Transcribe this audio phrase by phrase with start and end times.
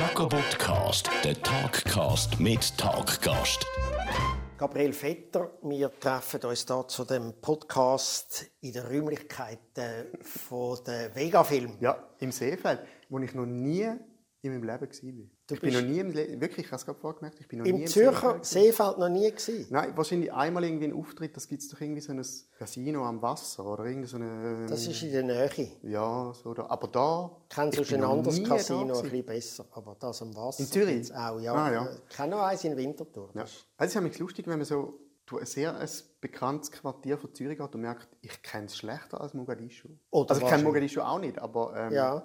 [0.00, 3.66] Jacobotcast, der Talkcast mit Talkgast.
[4.56, 11.76] Gabriel Vetter, wir treffen uns hier zu dem Podcast in den Räumlichkeiten von der Vega-Film.
[11.80, 13.90] Ja, im Seefeld, wo ich noch nie
[14.40, 15.39] in meinem Leben war.
[15.50, 17.58] Du ich bin noch nie im Le wirklich, ich habe es gerade vorgemerkt, ich bin
[17.58, 18.46] noch Im nie Zürcher Seefeld.
[18.46, 19.66] Seefeld noch nie gewesen.
[19.70, 22.24] Nein, wahrscheinlich einmal irgendwie ein Auftritt, das gibt es doch irgendwie so ein
[22.56, 24.66] Casino am Wasser oder irgendwie so eine...
[24.68, 25.72] Das ist in der Nähe.
[25.82, 26.66] Ja, so da.
[26.66, 27.30] Aber da...
[27.48, 30.60] Kennst du ich bin ein noch anderes Casino ein bisschen besser, aber das am Wasser.
[30.60, 31.14] In Zürich?
[31.14, 31.52] auch, ja.
[31.52, 31.88] Ah, ja.
[32.08, 33.30] Ich kenne noch eins in Winterthur.
[33.34, 33.42] Ja.
[33.42, 35.00] Also es ist ja lustig, wenn man so
[35.32, 35.88] ein sehr ein
[36.20, 39.88] bekanntes Quartier von Zürich geht und merkt, ich kenne es schlechter als Mogadischu.
[40.10, 40.62] Oder also ich kenne.
[40.62, 41.74] Mogadischu auch nicht, aber...
[41.76, 42.22] Ähm, Ja.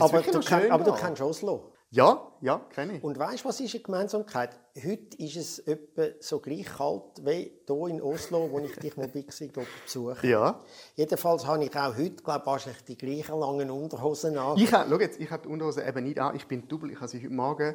[0.00, 1.72] Aber, du, kenn, aber du kennst Oslo.
[1.90, 3.02] Ja, ja, kenne ich.
[3.04, 4.50] Und weißt du, was ist eine Gemeinsamkeit?
[4.76, 9.12] Heute ist es etwa so gleich kalt wie hier in Oslo, wo ich dich mal
[9.14, 10.26] war, besuche.
[10.26, 10.60] Ja.
[10.96, 14.58] Jedenfalls habe ich auch heute, glaube ich, wahrscheinlich die gleichen langen Unterhosen an.
[14.58, 16.36] Ich habe, schau jetzt, ich habe die Unterhose eben nicht an.
[16.36, 16.90] Ich bin double.
[16.92, 17.74] Ich habe sie heute Morgen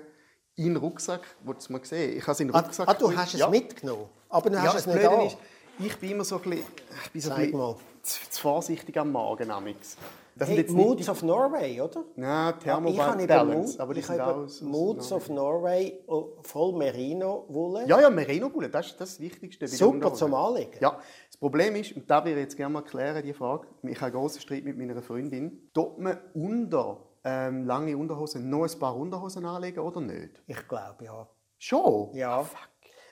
[0.55, 2.15] in den Rucksack, willst du mal sehen?
[2.15, 3.49] Ich habe sie in den Ah, Rucksack ah, du hast es ja.
[3.49, 5.21] mitgenommen, aber du Ja, hast das es nicht an.
[5.25, 5.37] ist,
[5.79, 6.65] ich bin immer so ein bisschen,
[7.03, 9.49] ich bin so ein bisschen zu, zu vorsichtig am Magen.
[9.49, 9.97] Amix.
[10.35, 12.03] Das Hey, Moods of Norway, oder?
[12.15, 17.87] Nein, ich habe Balance, aber die ich habe aus- Moods of Norway, oh, voll Merino-Wolle.
[17.87, 19.67] Ja, ja, Merino-Bulle, das ist das Wichtigste.
[19.67, 20.77] Super zum Anlegen.
[20.79, 23.95] Ja, das Problem ist, und da will ich jetzt gerne mal klären, die Frage, ich
[23.95, 28.79] habe einen grossen Streit mit meiner Freundin, tut man unter ähm, lange Unterhosen noch ein
[28.79, 30.41] paar Unterhosen anlegen oder nicht?
[30.47, 31.27] Ich glaube, ja.
[31.57, 32.13] Schon?
[32.13, 32.45] Ja.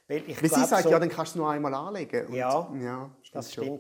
[0.08, 2.28] Weil ich Weil sie sagt, so, ja, dann kannst du es nur einmal anlegen.
[2.28, 3.80] Und, Ja, ja das schon.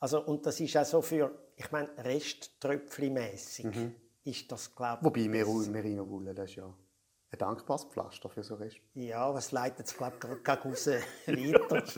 [0.00, 3.66] Also, und das ist auch so für, ich meine, Resttröpfchen-mässig
[4.24, 5.04] ist das, glaube ich.
[5.04, 6.64] Wobei Mer- Merino-Wolle, das ist ja
[7.32, 8.78] ein dankbares Pflaster für so Rest.
[8.94, 11.84] Ja, was leitet es, glaube ich, gerade raus weiter.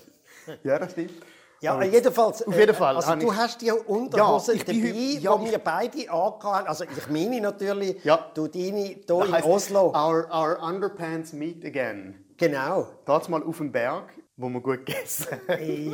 [0.65, 1.13] Ja, das stimmt.
[1.61, 2.43] Ja, Aber jedenfalls.
[2.45, 5.59] Auf jeden äh, Fall Also, du hast die Unterhosen Ja, dabei, ja, die ich- wir
[5.59, 6.67] beide angehabt haben.
[6.67, 8.31] Also, ich meine natürlich, Ja.
[8.35, 9.89] du deine hier Das in Oslo.
[9.95, 12.25] Our, our underpants meet again.
[12.39, 12.89] Genau.
[13.29, 15.27] Mal auf dem Berg, wo wir gut gegessen.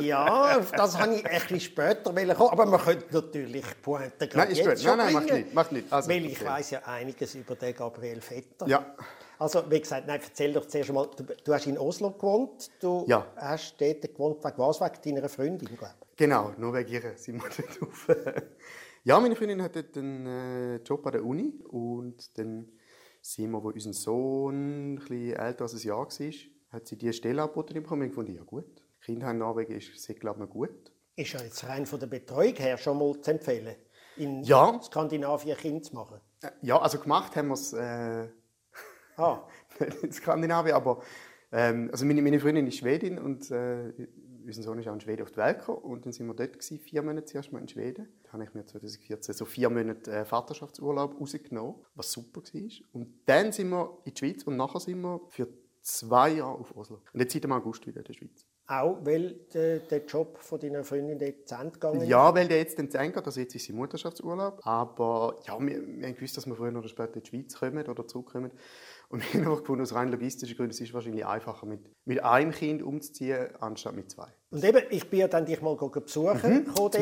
[0.01, 2.29] Ja, auf das habe ich ein bisschen später kommen.
[2.51, 4.79] Aber man könnte natürlich Pointe gerade Nein, jetzt gut.
[4.79, 5.91] schon Nein, nein, bringen, nicht, macht nicht.
[5.93, 6.47] Also, weil ich erzähl.
[6.47, 8.67] weiß ja einiges über den Gabriel Vetter.
[8.67, 8.95] Ja.
[9.37, 13.05] Also, wie gesagt, nein, erzähl doch zuerst mal, du, du hast in Oslo gewohnt, du
[13.07, 13.25] Ja.
[13.37, 14.81] hast dort gewohnt, wegen was?
[14.81, 16.17] Wegen deiner Freundin, glaube ich.
[16.17, 18.07] Genau, nur wegen ihr sind wir dort auf.
[19.05, 22.69] ja, meine Freundin hat dort einen äh, Job an der Uni und dann
[23.21, 26.33] sind wir, wo unser Sohn ein bisschen älter als ein Jahr war,
[26.69, 28.07] hat sie diese Stelle angeboten bekommen.
[28.09, 28.65] Ich fand, ja gut,
[29.01, 30.91] Kinder in Norwegen ist, glaube ich, gut.
[31.15, 33.75] Ist ja jetzt rein von der Betreuung her schon mal zu empfehlen,
[34.17, 34.79] in Ja.
[34.81, 36.19] Skandinavien Kind zu machen.
[36.41, 38.27] Äh, Ja, also gemacht haben wir es äh,
[39.17, 39.45] Ah,
[40.01, 41.01] in Skandinavien, aber
[41.51, 43.91] ähm, also meine, meine Freundin ist Schwedin und äh,
[44.45, 45.79] unser Sohn ist auch in Schweden auf die Welt gekommen.
[45.79, 48.07] Und dann sind wir dort, gewesen, vier Monate zuerst mal in Schweden.
[48.23, 52.71] Da habe ich mir 2014 so vier Monate äh, Vaterschaftsurlaub rausgenommen, was super war.
[52.93, 55.47] Und dann sind wir in die Schweiz und nachher sind wir für
[55.97, 57.01] zwei Jahre auf Oslo.
[57.13, 58.45] Und jetzt seit dem August wieder in der Schweiz.
[58.67, 62.07] auch weil der, der Job von deiner Freundin dort zu Ende gegangen ist?
[62.07, 64.59] Ja, weil der jetzt zu Ende geht, also jetzt ist sie Mutterschaftsurlaub.
[64.63, 67.85] Aber ja, wir, wir haben gewusst, dass wir früher oder später in die Schweiz kommen
[67.87, 68.51] oder zurückkommen.
[69.09, 72.23] Und wir haben einfach gefunden, aus rein logistischen Gründen, es ist wahrscheinlich einfacher, mit, mit
[72.23, 74.27] einem Kind umzuziehen, anstatt mit zwei.
[74.51, 76.73] Und eben, ich bin ja dann dich mal besuchen, mhm.
[76.75, 76.99] Also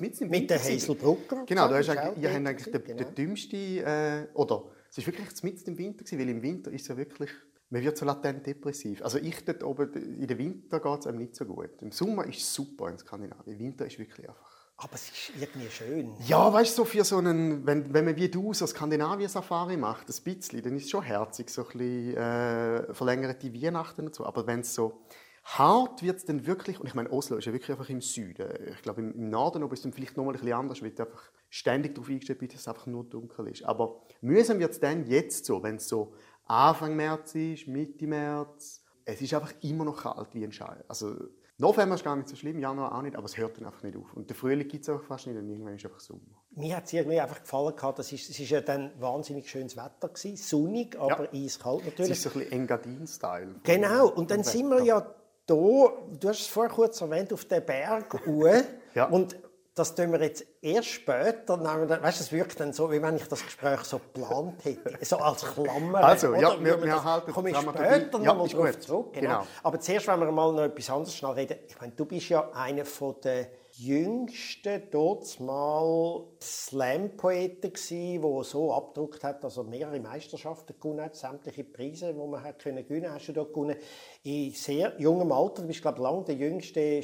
[0.00, 1.44] mitten im mit der Winter Hazel Brucker.
[1.46, 4.70] Genau, du hast ist auch eigentlich, ihr dort habt eigentlich den, den dümmsten, äh, oder
[4.88, 7.30] es ist wirklich mitten im Winter weil im Winter ist es ja wirklich,
[7.70, 9.02] man wird so latent depressiv.
[9.02, 11.82] Also ich dort oben, in den Winter geht es einem nicht so gut.
[11.82, 14.56] Im Sommer ist es super in Skandinavien, im Winter ist wirklich einfach...
[14.78, 16.12] Aber es ist irgendwie schön.
[16.26, 20.08] Ja, weißt du, so für so einen, wenn, wenn man wie du so Skandinavien-Safari macht,
[20.10, 24.26] ein bisschen, dann ist es schon herzig, so ein bisschen äh, verlängerte Weihnachten und so.
[24.26, 25.00] Aber wenn es so
[25.44, 28.48] hart wird, dann wirklich, und ich meine, Oslo ist ja wirklich einfach im Süden.
[28.74, 30.82] Ich glaube, im, im Norden oben ist es dann vielleicht noch mal ein bisschen anders,
[30.82, 33.64] weil du einfach ständig darauf eingestellt bist, dass es einfach nur dunkel ist.
[33.64, 36.12] Aber mühsam wird es dann jetzt so, wenn es so
[36.46, 38.82] Anfang März ist, Mitte März.
[39.04, 40.76] Es ist einfach immer noch kalt wie ein Schei.
[40.88, 41.14] Also,
[41.58, 43.96] November ist gar nicht so schlimm, Januar auch nicht, aber es hört dann einfach nicht
[43.96, 44.12] auf.
[44.12, 46.20] Und der Frühling gibt es einfach fast nicht und irgendwann ist einfach Sommer.
[46.50, 49.76] Mir hat es irgendwie einfach gefallen, gehabt, das ist, es ist ja dann wahnsinnig schönes
[49.76, 52.10] Wetter gewesen, sonnig, aber eiskalt Es natürlich.
[52.12, 53.54] ist so ein bisschen Engadin-Style.
[53.62, 55.00] Genau, und dann sind wir ja
[55.46, 58.20] da, du hast es vorher kurz erwähnt, auf den Berg.
[58.94, 59.10] Ja.
[59.10, 59.36] Und
[59.76, 61.56] das tun wir jetzt erst später.
[61.58, 64.98] nehmen wir- Weißt es wirkt dann so, wie wenn ich das Gespräch so geplant hätte.
[65.04, 66.02] So als Klammer.
[66.02, 66.64] Also, ja, oder?
[66.64, 68.82] wir- Wie wir das- halten komme ich später Ja, noch gut.
[68.82, 69.12] zurück.
[69.12, 69.28] Genau.
[69.28, 69.46] Genau.
[69.62, 71.58] Aber zuerst wollen wir mal noch etwas anderes schnell reden.
[71.68, 72.84] Ich meine, du bist ja einer
[73.22, 73.46] der
[73.78, 81.64] jüngsten, dort mal Slam-Poeten gsi, wo so abgedruckt hat, also mehrere Meisterschaften gewonnen hat, sämtliche
[81.64, 83.76] Preise, die man hat können gewinnen, hast du dort gewonnen.
[84.22, 87.02] In sehr jungem Alter, du bist glaube ich lange der jüngste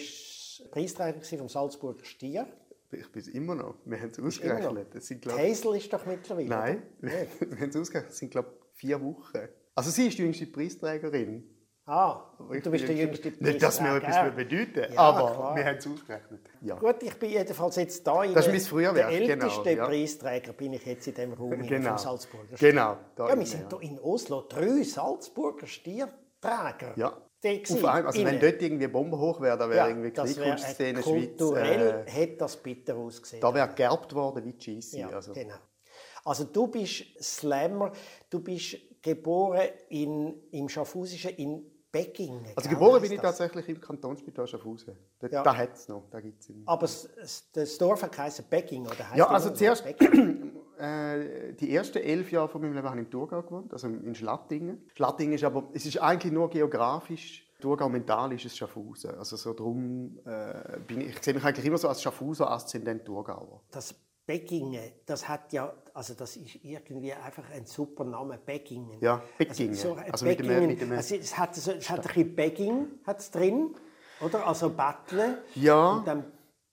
[0.71, 2.47] Preisträger gsi vom Salzburger Stier.
[2.91, 3.77] Ich bin es immer noch.
[3.87, 4.95] Wir haben es ausgerechnet.
[4.95, 6.49] Es sind, glaub, Hazel ist doch mittlerweile.
[6.49, 7.11] Nein, wir
[7.61, 8.13] haben es ausgerechnet.
[8.13, 9.49] Es sind, glaube vier Wochen.
[9.75, 11.49] Also sie ist die jüngste Preisträgerin.
[11.85, 14.27] Ah, Ich du bist der jüngste Nicht, dass mir Preisträger.
[14.29, 15.57] etwas bedeuten Ja, aber klar.
[15.57, 16.41] wir haben es ausgerechnet.
[16.61, 16.77] Ja.
[16.77, 18.23] Gut, ich bin jedenfalls jetzt da.
[18.23, 19.87] In Das ist mein Frühwerk, Der genau, älteste ja.
[19.87, 21.89] Preisträger bin ich jetzt in dem Raum hier Genau.
[21.89, 26.93] vom Salzburger Genau, da Ja, wir sind hier in Oslo drei Salzburger Stierträger.
[26.97, 27.17] Ja.
[27.43, 31.03] Die Auf einem, also wenn dort irgendwie Bomben hoch wäre, dann wäre ja, irgendwie Kleinkunstszene
[31.03, 31.05] Schweiz.
[31.05, 33.41] kulturell Äh, hätte das bitter ausgesehen.
[33.41, 35.01] da wäre gerbt worden wie Cheesy.
[35.01, 35.33] ja, also.
[35.33, 35.57] genau.
[36.25, 37.91] Also du bist Slammer,
[38.31, 42.47] du bist geboren in, im Schaffhausischen in Beckingen.
[42.57, 43.37] Also gell, geboren bin ich das?
[43.37, 44.97] tatsächlich im Kantonsspital Schaffhausen.
[45.19, 45.43] Da, Ja.
[45.43, 46.57] da hat es noch, da gibt es noch.
[46.67, 49.11] Aber das, Dorf heisst Becking, oder?
[49.11, 49.85] Heisst Ja, also zuerst?
[50.83, 54.15] äh, die ersten elf Jahre von meinem Leben habe ich im Thurgau gewohnt, also in
[54.15, 54.85] Schlattingen.
[54.95, 59.15] Schlattingen ist aber, es ist eigentlich nur geografisch, Thurgau mental ist es Schaffhausen.
[59.17, 63.05] Also so drum äh, bin ich, ich sehe mich eigentlich immer so als Schaffhauser, Aszendent
[63.05, 63.63] Thurgauer.
[63.71, 63.95] Das
[64.27, 68.99] Beckingen, das hat ja, also das ist irgendwie einfach ein super Name, Beckingen.
[69.01, 69.71] Ja, Beckingen.
[69.71, 72.35] Also, so Also mit dem- mit dem- also es hat, so, es hat ein bisschen
[72.35, 73.75] Begging hat's drin,
[74.25, 74.47] oder?
[74.47, 75.43] Also Battle.
[75.55, 75.93] Ja.
[75.99, 76.25] Und dann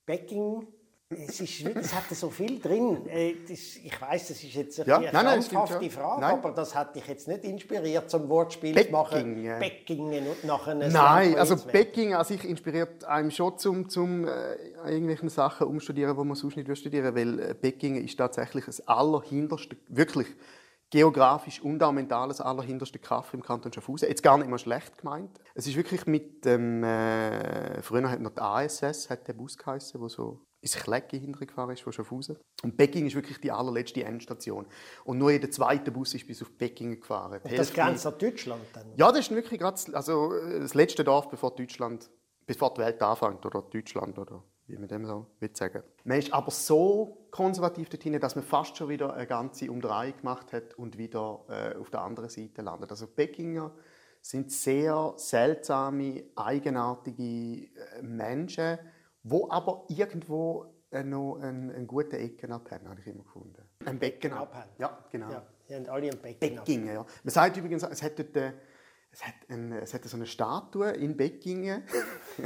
[0.06, 0.66] Becking.
[1.12, 3.04] Es, ist, es hat so viel drin.
[3.08, 5.66] Äh, ich weiß, das ist jetzt eine Ja, nein, schon.
[5.90, 6.34] Frage, Nein.
[6.34, 9.34] aber das hat dich jetzt nicht inspiriert, zum Wortspiel zu machen.
[9.34, 9.58] Beckingen.
[9.58, 11.56] Beckingen und nachher ein Nein, also.
[11.56, 14.54] Beckingen an sich inspiriert einem schon zum, zum äh,
[14.86, 18.86] irgendwelchen Sachen umstudieren, die man sonst nicht studieren will, weil äh, Beckingen ist tatsächlich das
[18.86, 20.28] allerhinterste, wirklich
[20.90, 24.08] geografisch und auch mental das allerhinterste Kaff im Kanton Schaffhausen.
[24.08, 25.40] Jetzt gar nicht mal schlecht gemeint.
[25.54, 30.00] Es ist wirklich mit dem, äh, früher hat noch die ASS, hat der Bus geheißen,
[30.00, 32.36] wo so ins Klecki hintergefahren ist von Schaffhausen.
[32.62, 34.66] Und Beckingen ist wirklich die allerletzte Endstation.
[35.04, 37.40] Und nur jeder zweite Bus ist bis auf Beckingen gefahren.
[37.48, 38.92] Die Das grenzt an Deutschland dann.
[38.96, 42.10] ja, das ist wirklich gerade also, äh, das letzte Dorf, bevor Deutschland,
[42.46, 45.82] bevor die Welt anfängt, oder Deutschland, oder wie man dem so will sagen.
[46.04, 50.52] Man ist aber so konservativ dorthin, dass man fast schon wieder eine ganze Umdrehung gemacht
[50.52, 52.90] hat und wieder äh, auf der anderen Seite landet.
[52.90, 53.72] Also Peckinger
[54.22, 58.78] sind sehr seltsame, eigenartige äh, Menschen,
[59.22, 63.62] wo aber irgendwo äh, noch einen, einen guten Ecken abhaben, habe ich immer gefunden.
[63.84, 64.70] Ein Becken Abhaben.
[64.78, 65.30] Ja, genau.
[65.30, 66.56] Ja, die haben alle einen Becken.
[66.56, 67.06] Beckingen, ja.
[67.22, 68.52] Man sagt übrigens, es äh,
[69.12, 71.82] es hat, ein, es hat so eine Statue in Beckingen,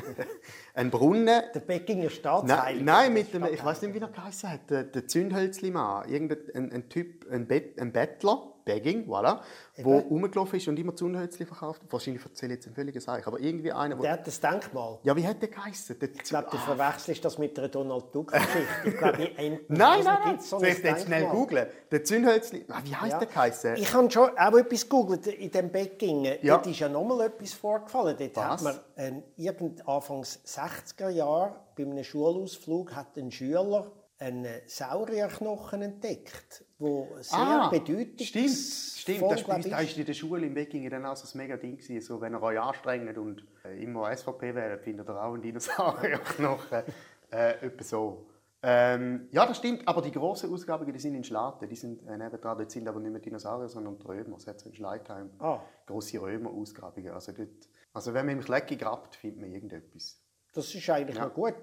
[0.75, 1.43] ein Brunnen.
[1.55, 2.85] Der Beckinger Nein, Staatsheilige.
[2.85, 6.73] nein mit dem, ich weiß nicht, wie er geheißen hat, der, der Zündhölzli-Mann, irgendein ein,
[6.73, 9.41] ein Typ, ein, Bet, ein Bettler, Begging, voilà,
[9.83, 11.83] wo rumgelaufen ist und immer Zündhölzli verkauft.
[11.91, 14.99] Wahrscheinlich erzähle ich jetzt ein völliges Eich, aber irgendwie einer, Der hat das Denkmal.
[15.03, 15.99] Ja, wie hat der geheißen?
[15.99, 18.59] Der Ich glaube, du Ah, verwechselst das mit der Donald Duck-Geschichte.
[18.87, 20.41] Ich glaube, in Enten- Nein, also nein, nein.
[20.41, 21.67] so Soll ich jetzt schnell googlen?
[21.91, 23.19] Der Zündhölzli, ah, wie heißt Ja.
[23.19, 23.77] der geheißen?
[23.77, 26.39] Ich habe schon auch etwas gegoogelt in dem Beckingen.
[26.43, 26.55] Ja.
[26.57, 28.17] Dort ist ja nochmal etwas vorgefallen.
[28.19, 28.45] Dort Was?
[28.45, 35.83] hat man ein, irgend Anfangs 60er Jahre bei einem Schulausflug hat ein Schüler einen Saurierknochen
[35.83, 39.23] entdeckt, wo sehr Ah, bedeutend Stimmt, stimmt.
[39.23, 41.77] Das ist, das ist in der Schule in Beckingen dann auch so ein mega Ding
[41.77, 42.01] gewesen.
[42.01, 46.83] So, wenn ihr euch anstrengt und äh, immer SVP wählt, findet ihr auch einen Dinosaurierknochen.
[47.33, 48.27] äh, etwa so.
[48.63, 49.87] Ähm, ja, das stimmt.
[49.87, 51.69] Aber die grossen Ausgrabungen, die sind in Schlaten.
[51.69, 52.57] Die sind äh, nebendran.
[52.57, 54.37] Dort sind aber nicht mehr Dinosaurier, sondern Römer.
[54.37, 55.61] Es hat so in Schleitheim Ah.
[55.87, 57.13] grosse Römer-Ausgrabungen.
[57.13, 57.51] Also, dort,
[57.93, 60.19] also wenn man im Klecki grabt, findet man irgendetwas.
[60.55, 61.55] Das ist eigentlich noch gut.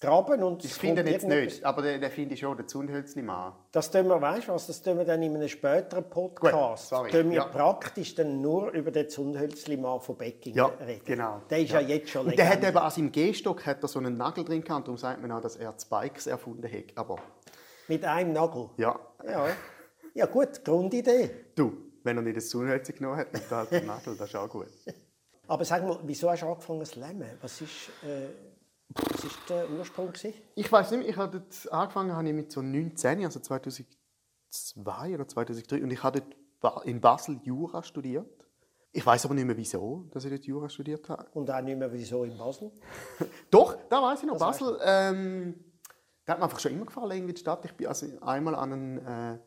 [0.00, 3.52] Graben und Ich finde ihn jetzt nicht, aber den, den finde ich schon, den Zundhölzli-Mann.
[3.70, 6.54] Das tun wir, weißt du was, das tun wir dann in einem späteren Podcast.
[6.54, 7.44] Gut, sorry, tun wir ja.
[7.44, 11.02] praktisch dann nur über den Zundhölzli-Mann von Beckingen Ja, reden.
[11.04, 11.42] genau.
[11.50, 12.68] Der ist ja, jetzt schon Und der hat Legende.
[12.68, 15.42] eben an seinem Gehstock hat er so einen Nagel drin gehabt, darum sagt man auch,
[15.42, 16.84] dass er Spikes erfunden hat.
[16.96, 17.18] Aber
[17.88, 18.70] Mit einem Nagel.
[18.78, 19.48] ja, Ja,
[20.14, 21.30] ja gut, Grundidee.
[21.56, 21.72] du,
[22.04, 24.68] wenn er nicht das Zunhölzchen genommen hat, mit halt den Nagel, das ist auch gut.
[25.46, 27.28] Aber sag mal, wieso hast du angefangen zu lemmen?
[27.42, 28.28] Was ist, äh,
[28.94, 30.08] was ist der Ursprung?
[30.08, 30.34] Gewesen?
[30.54, 35.14] Ich weiß nicht mehr, ich habe dort angefangen habe ich mit so 19, also 2002
[35.14, 36.22] oder 2003 und ich habe
[36.60, 38.26] dort in Basel Jura studiert.
[38.92, 41.26] Ich weiß aber nicht mehr wieso, dass ich dort Jura studiert habe.
[41.32, 42.72] Und auch nicht mehr wieso in Basel?
[43.50, 44.36] Doch, da weiß ich noch.
[44.36, 45.54] Das Basel, ähm,
[46.24, 47.64] da hat mir einfach schon immer gefallen, irgendwie die Stadt.
[47.64, 49.38] Ich bin also einmal an einen, äh,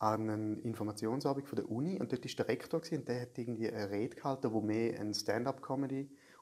[0.00, 3.38] an einen Informationsabend von der Uni und dort war der Rektor gewesen, und der hat
[3.38, 5.14] irgendwie eine Rede gehalten, wo mehr ein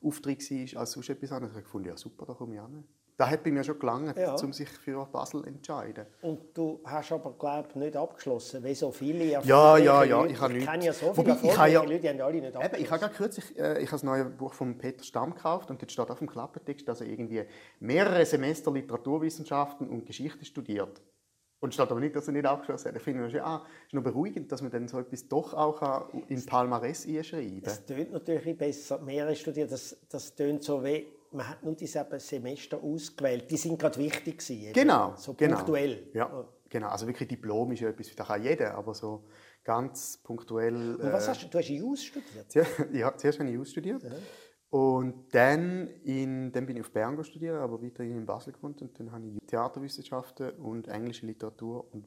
[0.03, 1.57] Stand-up-Comedy-Auftritt war als sonst etwas anderes.
[1.57, 2.85] Ich gefunden, ja super, da komme ich an.
[3.17, 4.37] Da hat bei mir schon gelangt, Ja.
[4.37, 6.07] um sich für Basel zu entscheiden.
[6.23, 10.21] Und du hast aber, glaube ich, nicht abgeschlossen, wie so viele Ja, erfolgreiche ja, ja,
[10.21, 10.33] Leute.
[10.35, 12.33] ich habe Ich kenne ja so Wobei, viele ich habe ja- Leute, die haben alle
[12.35, 12.85] nicht Eben, abgeschlossen.
[12.85, 15.83] ich habe gerade kürzlich äh, ich habe das neue Buch von Peter Stamm gekauft und
[15.83, 17.43] dort steht auf dem Klappentext, dass er irgendwie
[17.81, 21.03] mehrere Semester Literaturwissenschaften und Geschichte studiert.
[21.61, 22.97] Und steht aber nicht, dass er nicht abgeschlossen hat.
[22.97, 26.47] Ich finde ja, ah, ist noch beruhigend, dass man dann so etwas doch auch in
[26.47, 27.63] Palmares einschreiben kann.
[27.65, 29.01] Das tönt natürlich besser.
[29.01, 33.51] Mehrere studiert, das, das tönt so wie, man hat nur diese Semester ausgewählt.
[33.51, 34.73] Die sind gerade wichtig gewesen.
[34.73, 35.57] Genau, So genau.
[35.57, 36.09] punktuell.
[36.15, 36.89] Ja, genau.
[36.89, 39.25] Also wirklich Diplom ist ja etwas, das kann jeder, aber so
[39.65, 40.95] ganz punktuell.
[40.95, 41.49] Und was hast du?
[41.49, 42.55] Du hast Jus studiert?
[42.93, 44.03] ja, zuerst habe ich Jus studiert.
[44.03, 44.11] Ja.
[44.71, 48.83] Und dann, in, dann bin ich auf Bern studiert, aber weiterhin in Basel gewohnt.
[48.83, 52.07] Und dann habe ich Theaterwissenschaften und englische Literatur und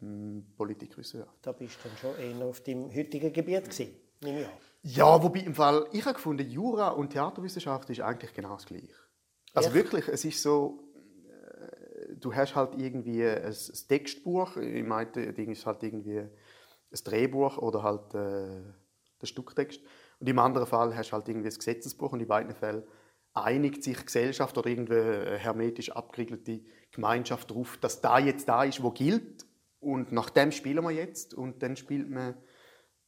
[0.00, 1.38] mh, Politikwissenschaften.
[1.42, 4.52] Da bist du dann schon eher auf dem heutigen Gebiet gewesen, nehme ich an.
[4.82, 8.94] Ja, wobei im Fall, ich habe gefunden, Jura und Theaterwissenschaft ist eigentlich genau das Gleiche.
[9.54, 9.76] Also Echt?
[9.76, 10.80] wirklich, es ist so,
[11.28, 13.54] äh, du hast halt irgendwie ein,
[13.88, 16.30] Textbuch, ich meine, Ding ist halt irgendwie ein
[17.04, 18.62] Drehbuch oder halt äh,
[19.20, 19.80] der Stücktext.
[20.18, 22.84] Und im anderen Fall hast du halt irgendwie ein Gesetzesbuch und in beiden Fällen
[23.34, 28.90] einigt sich Gesellschaft oder irgendeine hermetisch abgeriegelte Gemeinschaft darauf, dass da jetzt da ist, wo
[28.90, 29.46] gilt.
[29.78, 32.34] Und nach dem spielen wir jetzt und dann spielt man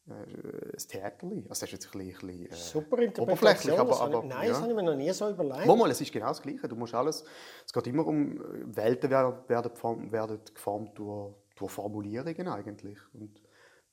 [0.08, 1.46] äh, ein Theaterli.
[1.48, 4.48] Also das ist jetzt ein bisschen, ein bisschen äh, Super oberflächlich, aber, aber nein, ja.
[4.50, 5.66] das habe ich mir noch nie so überlegt.
[5.66, 6.68] Mal, es ist genau das Gleiche.
[6.68, 7.24] Du musst alles,
[7.64, 8.38] es geht immer um
[8.76, 12.98] Welten werden, werden, werden geformt durch, durch Formulierungen eigentlich.
[13.14, 13.40] Und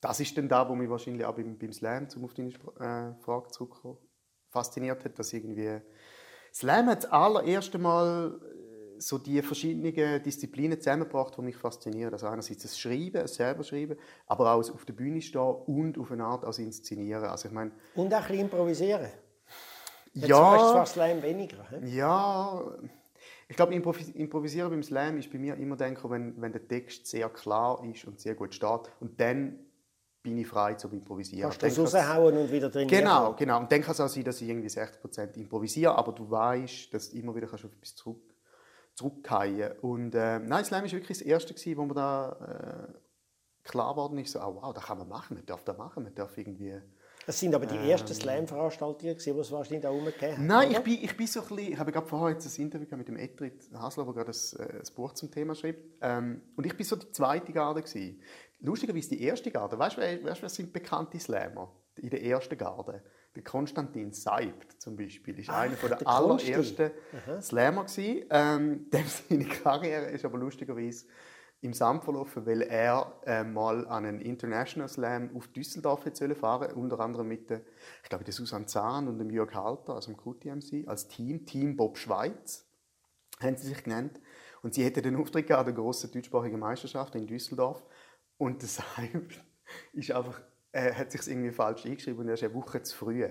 [0.06, 3.20] das ist dann da, wo mich wahrscheinlich auch beim, beim Slam, um auf deine äh,
[3.22, 3.98] Frage zurückzukommen,
[4.50, 5.80] fasziniert hat, dass irgendwie
[6.52, 12.12] Slam hat das allererste Mal äh, so die verschiedenen Disziplinen zusammengebracht, die mich faszinieren.
[12.12, 16.12] Also einerseits das Schreiben, das selber Schreiben, aber auch auf der Bühne stehen und auf
[16.12, 17.24] eine Art als Inszenieren.
[17.24, 19.10] Also ich meine, und auch ein bisschen improvisieren.
[20.14, 20.56] Jetzt ja.
[20.56, 21.68] zwar Slam weniger.
[21.68, 21.96] He?
[21.96, 22.62] Ja.
[23.48, 27.28] Ich glaube, Improvisieren beim Slam ist bei mir immer denken, wenn, wenn der Text sehr
[27.28, 28.90] klar ist und sehr gut steht.
[28.98, 29.65] Und dann
[30.26, 31.48] bin ich frei zum Improvisieren.
[31.48, 33.60] Kannst du das raushauen und wieder drin Genau, genau.
[33.60, 37.10] Und dann kann es auch sein, dass ich irgendwie 60% improvisiere, aber du weißt, dass
[37.10, 38.34] du immer wieder kannst auf etwas zurück,
[38.94, 43.92] zurückkehren Und äh, nein, Slam war wirklich das Erste, gewesen, wo mir da äh, klar
[43.92, 46.36] geworden ist, so, oh, wow, das kann man machen, man darf das machen, man darf
[46.36, 46.74] irgendwie...
[47.24, 50.44] Das sind aber die ähm, ersten Slam-Veranstaltungen, die es wahrscheinlich da rumgegeben hat.
[50.44, 52.96] Nein, ich bin, ich bin so ein bisschen, ich habe gerade vorher jetzt ein Interview
[52.96, 55.84] mit dem Etrit Hasler, der gerade ein, äh, ein Buch zum Thema schreibt.
[56.00, 58.20] Ähm, und ich bin so die zweite Garde gewesen
[58.60, 63.02] lustigerweise die erste Garde, weißt du, weißt, wer sind bekannte Slammer in der ersten Garde?
[63.34, 67.42] Der Konstantin Seibt zum Beispiel ist Ach, einer der, der allerersten Aha.
[67.42, 68.24] Slammer gewesen.
[68.30, 71.04] Ähm, dem seine Karriere ist aber lustigerweise
[71.60, 76.72] im Sand verlaufen, weil er äh, mal an einen International Slam auf Düsseldorf hätte fahren
[76.74, 77.62] unter anderem mit der,
[78.02, 81.76] ich glaube, der Susanne Zahn und dem Jörg Halter, also dem QTMC, als Team, Team
[81.76, 82.66] Bob Schweiz,
[83.40, 84.20] haben sie sich genannt.
[84.62, 87.84] Und sie hätten den Auftritt gehabt, der grossen deutschsprachigen Meisterschaft in Düsseldorf.
[88.38, 89.28] Und Simon
[89.92, 90.40] ist einfach,
[90.72, 93.26] er hat sich irgendwie falsch eingeschrieben und er ist eine Woche zu früh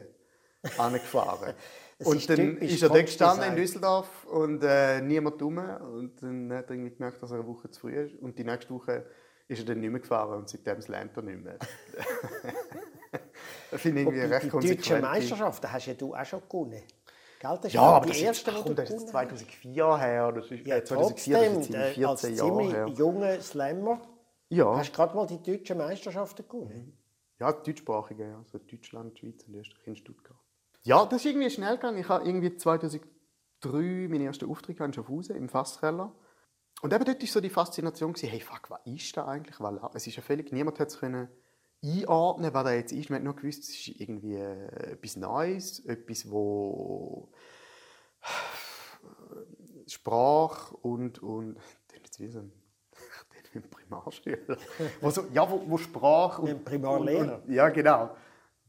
[0.77, 1.53] angefahren.
[2.03, 5.57] und dann ist er dort gestanden in Düsseldorf und äh, niemand dumm.
[5.57, 8.15] Und dann hat er irgendwie gemerkt, dass er eine Woche zu früh ist.
[8.15, 9.05] Und die nächste Woche
[9.47, 11.59] ist er dann nicht mehr gefahren und seitdem slammt er nicht mehr.
[13.71, 14.85] das finde ich irgendwie recht konsequent.
[14.85, 16.81] Die deutsche Meisterschaft, da hast ja du auch schon gewonnen.
[17.39, 20.31] Gell, das ja, aber die das, erste, ist, ach, das ist 2004 her.
[20.31, 22.87] Das ist, ja, 2004, trotzdem, das ist 14 äh, als ziemlich her.
[22.87, 24.01] junger Slammer
[24.49, 24.75] ja.
[24.77, 26.97] Hast du gerade mal die deutschen Meisterschaften gewonnen?
[27.39, 28.37] Ja, die deutschsprachige, ja.
[28.37, 30.37] Also Deutschland, Schweiz und Österreich in Stuttgart.
[30.83, 31.97] Ja, das ist irgendwie schnell gegangen.
[31.97, 33.07] Ich habe irgendwie 2003
[33.63, 36.13] meinen ersten Auftritt in Schaffhausen im Fasskeller.
[36.81, 39.59] Und eben dort war so die Faszination, hey, fuck, was ist da eigentlich?
[39.59, 41.29] Weil es ist ja völlig, niemand hat es können
[41.83, 43.09] einordnen, was da jetzt ist.
[43.09, 47.31] Man hat nur gewusst, es ist irgendwie äh, etwas Neues, etwas, wo
[49.87, 51.55] Sprache und, und,
[51.87, 52.51] das ist jetzt wie so ein
[53.55, 54.57] im Primarschüler.
[55.01, 57.37] wo so, ja, wo, wo Sprache und, Primarlehrer.
[57.37, 58.15] Und, und, ja, genau.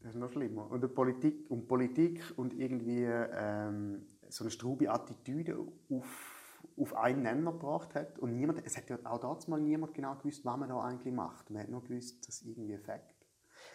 [0.01, 0.69] Das ist noch schlimmer.
[0.69, 5.57] Und Politik, und Politik und irgendwie ähm, so eine strube Attitüde
[5.89, 8.19] auf, auf einen Nenner gebracht hat.
[8.19, 11.13] Und niemand, es hat ja auch damals mal niemand genau gewusst, was man da eigentlich
[11.13, 11.49] macht.
[11.49, 13.15] Man hat nur gewusst, dass irgendwie Effekt.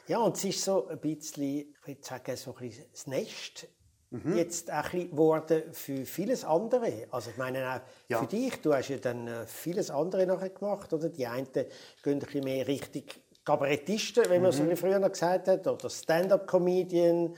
[0.08, 3.68] Ja, und es ist so ein bisschen, ich würde sagen, so ein bisschen das Nest
[4.12, 4.36] mhm.
[4.36, 7.06] jetzt auch ein geworden für vieles andere.
[7.10, 8.18] Also ich meine auch ja.
[8.20, 11.08] für dich, du hast ja dann äh, vieles andere nachher gemacht, oder?
[11.08, 11.66] Die einen gehen
[12.04, 14.70] ein bisschen mehr richtig Kabarettisten, wie man mhm.
[14.70, 17.34] so früher noch gesagt hat, oder Stand-up-Comedian,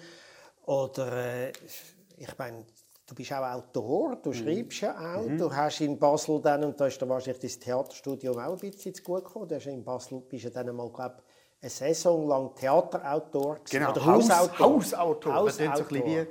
[0.66, 1.52] oder äh,
[2.16, 2.64] ich meine,
[3.06, 4.34] du bist auch Autor, du mhm.
[4.34, 5.38] schreibst ja auch, mhm.
[5.38, 8.94] du hast in Basel dann, und da ist da wahrscheinlich das Theaterstudium auch ein bisschen
[8.94, 11.22] zu gut gekommen, du hast in Basel, bist ja dann einmal, glaube
[11.64, 14.58] eine Saison lang Theaterautor genau, oder Hausautor.
[14.58, 15.34] Hausautor.
[15.34, 15.84] Hausautor.
[15.86, 16.26] Bisschen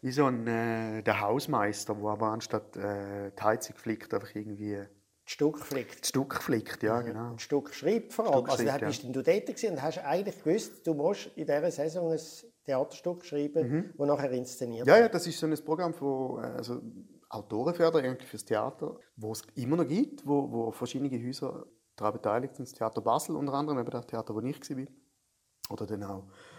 [0.00, 4.78] wie so ein äh, der Hausmeister, der aber anstatt äh, die Heizung flickt, einfach irgendwie
[5.24, 6.06] Stück flickt.
[6.06, 7.32] Stück flickt, ja, genau.
[7.32, 8.46] Ein Stück schreibt vor allem.
[8.46, 9.10] Also da bist ja.
[9.10, 12.20] du dort gewesen und hast eigentlich gewusst, du musst in dieser Saison ein
[12.64, 13.94] Theaterstück schreiben, mhm.
[13.96, 14.96] das nachher inszeniert wird.
[14.96, 16.80] Ja, ja, das ist so ein Programm von also
[17.28, 22.66] Autorenförderung fürs Theater, wo es immer noch gibt, wo, wo verschiedene Häuser daran beteiligt sind.
[22.66, 24.86] Das Theater Basel unter anderem, eben das Theater, wo ich war.
[25.70, 26.57] Oder dann auch äh,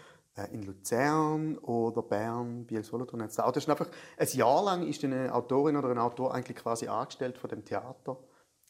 [0.52, 3.20] in Luzern oder Bern, Biel, Solothurn.
[3.20, 7.38] Das ist einfach, ein Jahr lang ist eine Autorin oder ein Autor eigentlich quasi angestellt
[7.38, 8.16] von dem Theater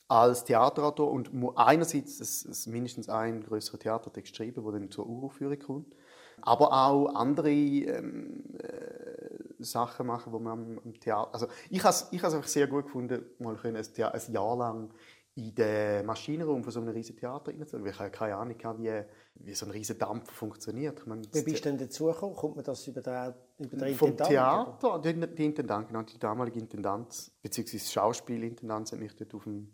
[0.08, 5.06] als Theaterautor und mu- einerseits es, es mindestens ein größerer Theatertext geschrieben, der dann zur
[5.06, 5.94] Uraufführung kommt,
[6.42, 11.96] aber auch andere ähm, äh, Sachen machen, wo man am, am Theater, also ich habe
[12.10, 14.90] ich has einfach sehr gut gefunden, mal ein, ein Jahr lang
[15.36, 19.04] in den Maschinenraum von so einem riesen Theater reinzugehen, weil ich keine Ahnung hatte, wie,
[19.34, 21.06] wie so ein riesen Dampfer funktioniert.
[21.06, 22.36] Meine, Wie bist du denn dazugekommen?
[22.36, 26.18] Kommt man das über den, über den vom Intendant, Theater, die, die Intendant, genau, die
[26.18, 29.72] damalige Intendanz, beziehungsweise Schauspielintendanz hat mich dort auf dem,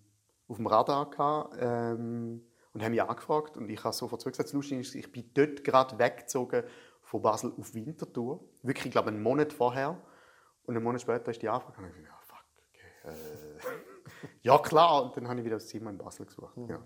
[0.49, 4.53] auf dem Radar gehabt, ähm, und haben mich angefragt und ich habe sofort zurückgesagt, das
[4.53, 6.63] Lustige ist, ich bin dort gerade weggezogen
[7.01, 9.99] von Basel auf Winterthur, wirklich, ich glaube, einen Monat vorher
[10.67, 14.59] und einen Monat später ist die Anfrage und ich dachte, ja, fuck, okay, äh, ja
[14.59, 16.83] klar, und dann habe ich wieder das Zimmer in Basel gesucht, ja.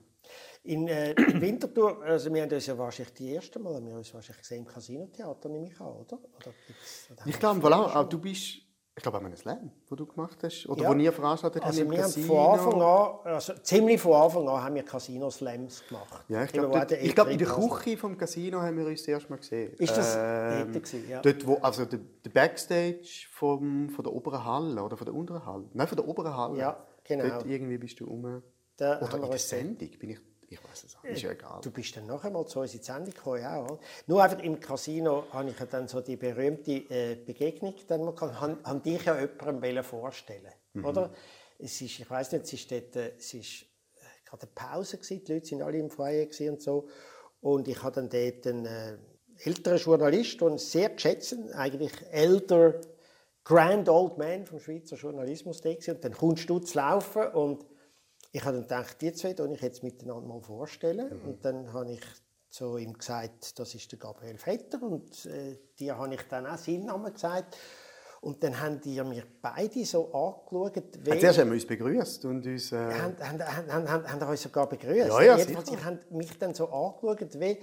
[0.62, 4.12] In äh, Winterthur, also wir haben uns ja wahrscheinlich die erste Mal, haben wir uns
[4.12, 6.18] wahrscheinlich gesehen im Casino-Theater, nehme ich an, oder?
[6.36, 8.58] oder haben Ich glaube, voilà, auch du bist,
[8.94, 10.90] ich glaube, auch einen Slam, den du gemacht hast, oder Ja.
[10.90, 14.62] wo ihr veranstaltet Also habt wir haben von Anfang an, also ziemlich von Anfang an,
[14.62, 16.24] haben wir Casino-Slams gemacht.
[16.28, 19.08] Ja, ich glaube, wo ich glaub, in der Küche vom Casino haben wir uns das
[19.08, 19.72] erste Mal gesehen.
[19.78, 21.22] Ist das ähm, dort gewesen, ja.
[21.22, 25.46] Dort, wo, also der, der Backstage vom, von der oberen Halle oder von der unteren
[25.46, 25.64] Halle?
[25.72, 26.58] Nein, von der oberen Halle.
[26.58, 27.26] Ja, genau.
[27.26, 28.42] Dort irgendwie bist du um.
[28.80, 30.18] Da Oder in der Sendung bin ich.
[30.48, 31.04] Ich weiß es auch.
[31.04, 31.60] Ist ja egal.
[31.62, 33.78] Du bist dann noch einmal zu uns in die Sendung gekommen, ja, oder?
[34.06, 38.14] Nur einfach im Casino habe ich ja dann so die berühmte äh, Begegnung dann mal
[38.14, 40.50] gehabt, han, han dich ja jemandem vorstellen,
[40.82, 41.12] oder?
[41.58, 43.66] Es ist, ich weiß nicht, es ist dort, äh, es ist äh,
[44.24, 46.88] gerade eine Pause gewesen, die Leute sind alle im Foyer und so,
[47.42, 48.98] und ich habe dann dort einen
[49.36, 52.80] älteren Journalist, ich sehr geschätzen, eigentlich älter
[53.44, 57.69] Grand Old Man vom Schweizer Journalismus da und dann kommst du zu laufen und
[58.32, 61.20] ich habe dann gedacht, die zwei tue ich jetzt miteinander mal vorstellen.
[61.22, 62.02] Und dann habe ich
[62.48, 64.82] zu ihm gesagt, das ist der Gabriel Vetter.
[64.82, 67.56] Und äh, dir habe ich dann auch seinen Namen gesagt.
[68.20, 71.18] Und dann haben die mir beide so angeschaut, wie...
[71.18, 72.70] Zuerst haben wir uns begrüßt und uns.
[72.70, 75.08] Äh, haben, haben, haben, haben, haben euch sogar begrüßt.
[75.08, 75.80] Ja, ja, Jedenfalls, sicher.
[75.80, 77.58] ihr habt mich dann so angeschaut, wie...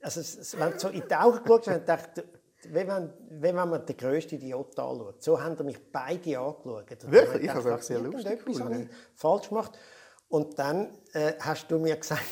[0.00, 0.20] Also,
[0.60, 2.22] wenn so in die Augen geschaut gedacht,
[2.62, 5.22] wie wenn, wie wenn man den grössten Idiot anschaut.
[5.22, 7.04] So haben ihr mich beide angeschaut.
[7.04, 7.42] Und Wirklich?
[7.42, 8.90] Ich habe habe es auch sehr lustig habe gefunden.
[8.90, 9.78] ich falsch gemacht.
[10.28, 12.22] Und dann äh, hast du mir gesagt,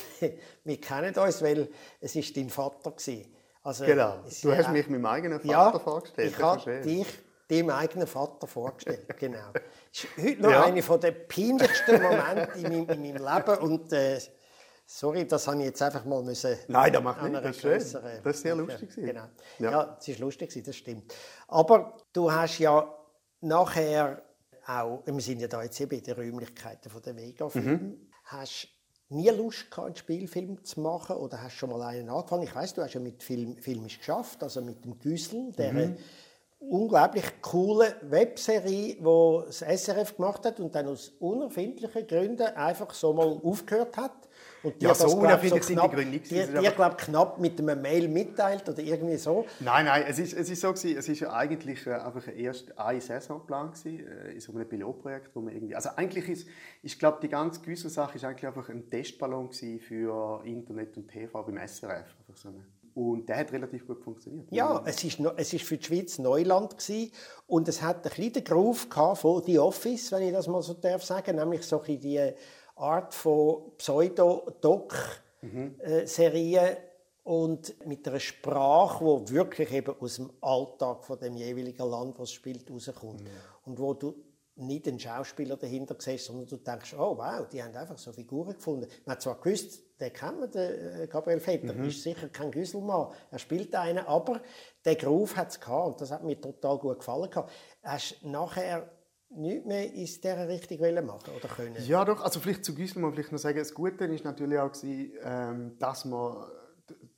[0.64, 1.68] wir kennen uns, weil
[2.00, 3.14] es ist dein Vater war.
[3.62, 4.18] Also, genau.
[4.42, 6.30] Du hast ja- mich meinem eigenen Vater ja, vorgestellt.
[6.32, 7.06] Ich habe dich
[7.48, 9.52] deinem eigenen Vater vorgestellt, genau.
[9.52, 9.62] Das
[10.04, 10.64] ist heute noch Ja.
[10.64, 14.20] einer der peinlichsten Momente in meinem, in meinem Leben und äh,
[14.84, 16.56] sorry, das habe ich jetzt einfach mal müssen.
[16.68, 17.72] Nein, das macht einer das ist schön.
[17.78, 18.90] grösseren- Das ist sehr lustig.
[18.94, 19.24] Genau.
[19.58, 19.70] Ja.
[19.70, 19.96] Ja.
[20.00, 21.12] es ist lustig das stimmt.
[21.48, 22.92] Aber du hast ja
[23.40, 24.22] nachher
[24.66, 27.96] auch, wir sind ja da jetzt eben in den Räumlichkeiten von der Vega-Film, Mhm.
[28.24, 28.68] hast
[29.08, 32.42] nie Lust gehabt, einen Spielfilm zu machen oder hast schon mal einen angefangen?
[32.42, 35.96] Ich weiß, du hast ja mit Film, Filmisch geschafft, also mit dem Güssel, der Mhm.
[36.70, 43.12] Unglaublich coole Webserie, die das SRF gemacht hat und dann aus unerfindlichen Gründen einfach so
[43.12, 44.12] mal aufgehört hat.
[44.62, 47.80] Und Ja, so unerfindlich sind die Gründe nicht Die, die aber- glaub, knapp mit einem
[47.80, 49.46] Mail mitteilt oder irgendwie so.
[49.60, 53.00] Nein, nein, es ist, es ist so gewesen, es ist eigentlich äh, einfach erst ein
[53.00, 56.48] Saisonplan gewesen, äh, in so einem Pilotprojekt, wo man irgendwie, also eigentlich ist,
[56.82, 61.42] ich glaube, die ganze Güssel-Sache ist eigentlich einfach ein Testballon gewesen für Internet und TV
[61.42, 62.64] beim SRF, einfach so eine.
[62.96, 64.50] Und der hat relativ gut funktioniert.
[64.50, 67.12] Ja, es ist, es ist für die Schweiz Neuland gewesen.
[67.46, 70.72] und es hat ein bisschen den Groove von The Office, wenn ich das mal so
[70.72, 72.32] darf sagen, nämlich so ein bisschen die
[72.74, 76.76] Art von Pseudo-Doc-Serien
[77.24, 82.30] und mit einer Sprache, die wirklich eben aus dem Alltag von dem jeweiligen Land, was
[82.30, 83.24] es spielt, rauskommt
[83.66, 84.14] und wo du
[84.54, 88.54] nicht einen Schauspieler dahinter siehst, sondern du denkst, oh wow, die haben einfach so Figuren
[88.54, 88.86] gefunden.
[89.04, 93.08] Man hat zwar gewusst, den kennt man, den äh, Gabriel Vetter, ist sicher kein Güsselmann,
[93.30, 94.40] er spielt einen, aber
[94.84, 97.30] der Groove hat es gehabt und das hat mir total gut gefallen.
[97.30, 97.50] gehabt.
[97.82, 98.90] Hast du nachher
[99.30, 101.76] nichts mehr in dieser Richtung machen oder können?
[101.86, 102.22] Ja, doch.
[102.22, 105.76] Also vielleicht zu Güssel mal vielleicht noch sagen, das Gute ist natürlich auch, gewesen, ähm,
[105.78, 106.46] dass wir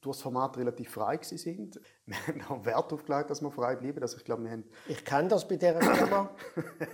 [0.00, 1.78] durch das Format relativ frei sind.
[2.06, 4.00] Wir haben auch Wert darauf gelegt, dass wir frei bleiben.
[4.00, 6.30] Also ich glaube, wir haben Ich kenne das bei dieser Firma.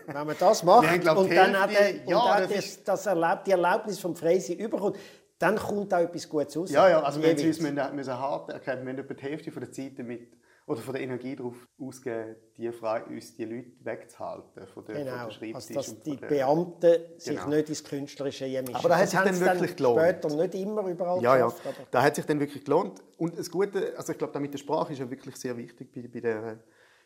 [0.07, 2.83] Wenn man das macht haben, glaub, und dann Hälfte- der, ja, und auch das das,
[2.83, 4.97] das erlaubt, die Erlaubnis vom Freisinn überkommt,
[5.45, 6.71] dann kommt auch etwas Gutes raus.
[6.71, 7.59] Ja, ja, also wenn sie Jeweils.
[7.61, 10.33] uns müssen, müssen hart erkennen, wir haben etwa die Hälfte von der Zeit damit,
[10.67, 15.29] oder von der Energie darauf ausgeben, die frei, uns die Leute wegzuhalten von der, Genau,
[15.29, 17.49] von der also dass die der, Beamten sich Genau.
[17.51, 18.75] nicht ins Künstlerische mischen.
[18.75, 20.01] Aber da hat sich dann wirklich gelohnt.
[20.01, 21.87] später nicht immer überall Ja, ja, geschafft.
[21.91, 23.03] da hat sich dann wirklich gelohnt.
[23.19, 25.93] Und das Gute, also ich glaube, da mit der Sprache ist ja wirklich sehr wichtig
[25.95, 26.59] bei, bei der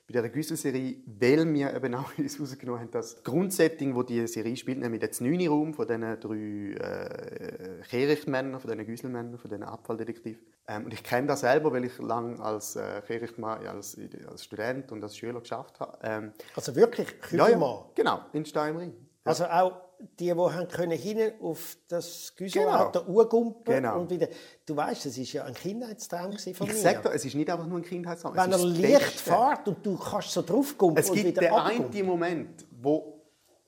[0.09, 4.57] bei dieser Güssel-Serie, weil wir eben auch uns herausgenommen haben, das Grundsetting, wo die Serie
[4.57, 10.41] spielt, nämlich der Znüni-Raum von diesen drei äh, Kehrichtmännern, von diesen Güsselmännern, von diesen Abfalldetektiven.
[10.67, 14.91] Ähm, und ich kenne das selber, weil ich lange als äh, Kehrichtmann, als, als Student
[14.93, 15.99] und als Schüler geschafft habe.
[16.03, 17.17] Ähm, Also wirklich ja,
[17.47, 17.61] Kügelmann.
[17.61, 18.95] ja, genau, in Steinring.
[19.25, 23.63] Also auch die, die haben können hinten auf das Güsselauto genau.
[23.65, 24.01] genau.
[24.01, 24.29] und wieder.
[24.65, 26.67] Du weißt, das ist ja ein Kindheitstraum von ich mir.
[26.67, 28.37] Ich sage es ist nicht einfach nur ein Kindheitstraum.
[28.37, 33.19] Wenn er leicht fährt und du kannst so draufgumpen Es gibt den einen Moment, wo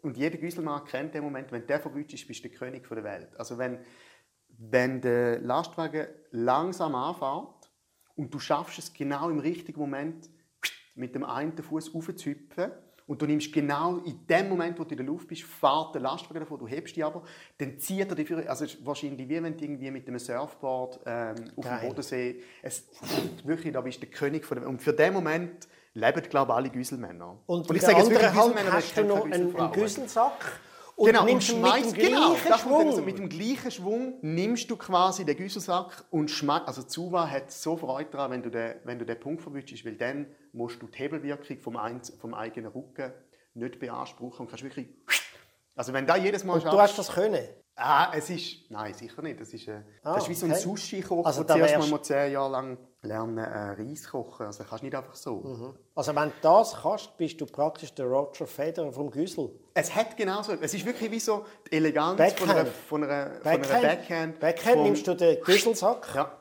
[0.03, 3.05] und jeder Güsselmann kennt den Moment, wenn der verwünscht ist, bist du der König der
[3.05, 3.29] Welt.
[3.39, 3.81] Also wenn,
[4.49, 7.71] wenn der Lastwagen langsam anfährt
[8.17, 10.31] und du schaffst es genau im richtigen Moment
[10.95, 12.73] mit dem einen Fuß aufzuhüpfen
[13.11, 16.01] und du nimmst genau in dem Moment, wo du in der Luft bist, fährt der
[16.01, 17.25] Lastwagen davon, du hebst dich aber,
[17.59, 20.21] dann zieht er dich für, also es ist wahrscheinlich wie wenn du irgendwie mit einem
[20.21, 22.87] Surfboard ähm, auf dem Bodensee, es,
[23.43, 26.57] wirklich, da bist du der König von dem, und für den Moment leben, glaube ich,
[26.57, 27.37] alle Güsselmänner.
[27.47, 30.61] Und, und ich sage jetzt wirklich Güsselmänner, hast du noch einen, einen Güsselsack
[31.01, 32.93] und genau, nimmst und schmeißt, mit dem genau, Schwung.
[32.93, 37.51] So, mit dem gleichen Schwung nimmst du quasi den Güsselsack und schmeißt, also Zuwa hat
[37.51, 40.87] so Freude daran, wenn du den, wenn du den Punkt verwünschst, weil dann musst du
[40.87, 43.15] die Hebelwirkung vom, ein, vom eigenen Rücken
[43.55, 44.89] nicht beanspruchen und kannst wirklich,
[45.75, 47.49] also wenn da jedes Mal und schaffst, du hast das können?
[47.83, 49.41] Ah, es ist, nein, sicher nicht.
[49.41, 50.61] Das ist, äh, ah, das ist wie so ein okay.
[50.61, 54.47] Sushi-Koch, also, wo zuerst mal mal zehn Jahre lang lernen äh, Reis kochen.
[54.47, 55.37] Also kannst nicht einfach so.
[55.37, 55.75] Mhm.
[55.95, 59.51] Also wenn du das kannst, bist du praktisch der Roger Federer vom Güssel.
[59.75, 60.53] Es hat genau so.
[60.61, 62.41] Es ist wirklich wie so die Eleganz Backhand.
[62.41, 63.67] von einer, von einer, Backhand.
[63.67, 64.41] Von einer Backhand.
[64.41, 66.09] Backhand vom, nimmst du den Güsselsack.
[66.15, 66.40] Ja.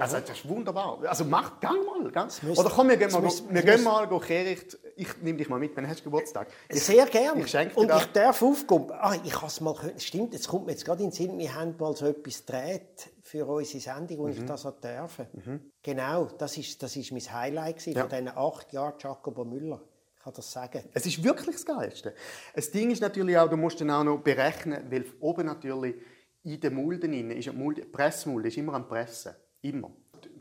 [0.00, 0.98] Also das ist wunderbar.
[1.06, 2.10] Also mach, gang mal.
[2.10, 2.30] Gang.
[2.56, 4.78] Oder komm, wir gehen mal, müsst, wir gehen mal Kehricht.
[4.96, 6.48] Ich nehme dich mal mit, wenn hast du Geburtstag.
[6.68, 7.40] Ich, Sehr gerne.
[7.40, 8.02] Ich schenke Und das.
[8.02, 8.90] ich darf aufkommen.
[8.92, 11.54] Ah, ich habe es mal Stimmt, jetzt kommt mir jetzt gerade in den Sinn, wir
[11.54, 14.32] haben mal so etwas gedreht für unsere Sendung, wo mhm.
[14.32, 15.28] ich das durfte.
[15.32, 15.70] Mhm.
[15.82, 18.00] Genau, das ist, das ist mein Highlight ja.
[18.00, 19.80] von diesen acht Jahren Jacobo Müller.
[20.16, 20.84] Ich kann das sagen.
[20.92, 22.14] Es ist wirklich das Geilste.
[22.54, 25.94] Das Ding ist natürlich auch, du musst dann auch noch berechnen, weil oben natürlich
[26.42, 29.32] in den Mulden drin ist, Mulde, Pressmulde ist immer am Pressen.
[29.62, 29.90] Immer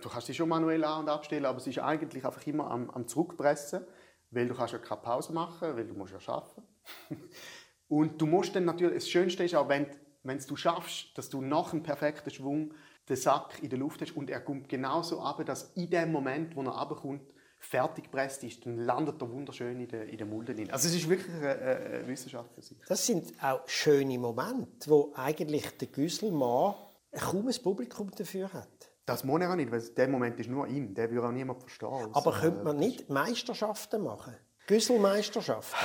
[0.01, 2.89] du kannst dich schon manuell an- und abstellen, aber es ist eigentlich einfach immer am,
[2.89, 3.85] am Zurückpressen,
[4.31, 6.63] weil du kannst ja keine Pause machen, weil du musst ja arbeiten.
[7.87, 9.87] und du musst dann natürlich, das Schönste ist auch, wenn,
[10.23, 12.73] wenn du schaffst, dass du nach einem perfekten Schwung
[13.07, 16.55] den Sack in der Luft hast und er kommt genauso ab, dass in dem Moment,
[16.55, 17.21] wo er abkommt,
[17.61, 20.55] fertig gepresst ist, dann landet er wunderschön in der, in der Mulde.
[20.71, 22.77] Also es ist wirklich eine, eine Wissenschaft für sich.
[22.87, 26.75] Das sind auch schöne Momente, wo eigentlich der Güsselmann
[27.11, 28.78] kaum ein Publikum dafür hat.
[29.09, 30.93] Das muss er auch nicht, weil dem Moment ist nur ihm.
[30.93, 32.09] Der würde auch niemand verstehen.
[32.13, 34.35] Aber könnte man nicht Meisterschaften machen?
[34.67, 35.79] Güsselmeisterschaften?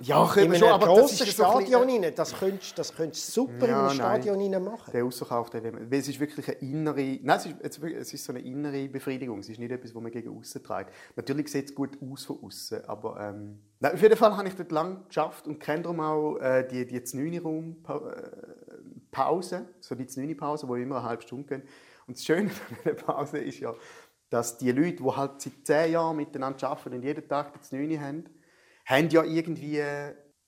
[0.00, 2.12] Ja, können wir schon, aber das ist Stadion rein.
[2.14, 4.92] Das könntest, das könntest du super ja, im Stadion rein machen.
[4.92, 8.32] Der Ausverkauf, der, weil es ist wirklich eine innere, nein, es ist, es ist so
[8.32, 9.40] eine innere Befriedigung.
[9.40, 10.92] Es ist nicht etwas, was man gegen außen trägt.
[11.16, 14.54] Natürlich sieht es gut aus von außen, aber ähm, nein, auf jeden Fall habe ich
[14.54, 17.76] dort lang geschafft und kenne darum auch äh, die die 9 Raum
[19.10, 21.62] Pause, so die 9 Pause, wo immer eine halbe Stunde gehen
[22.08, 23.74] und das Schöne an dieser Pause ist ja,
[24.30, 28.00] dass die Leute, die halt seit zehn Jahren miteinander arbeiten und jeden Tag das Neune
[28.00, 28.24] haben,
[28.84, 29.82] haben ja irgendwie,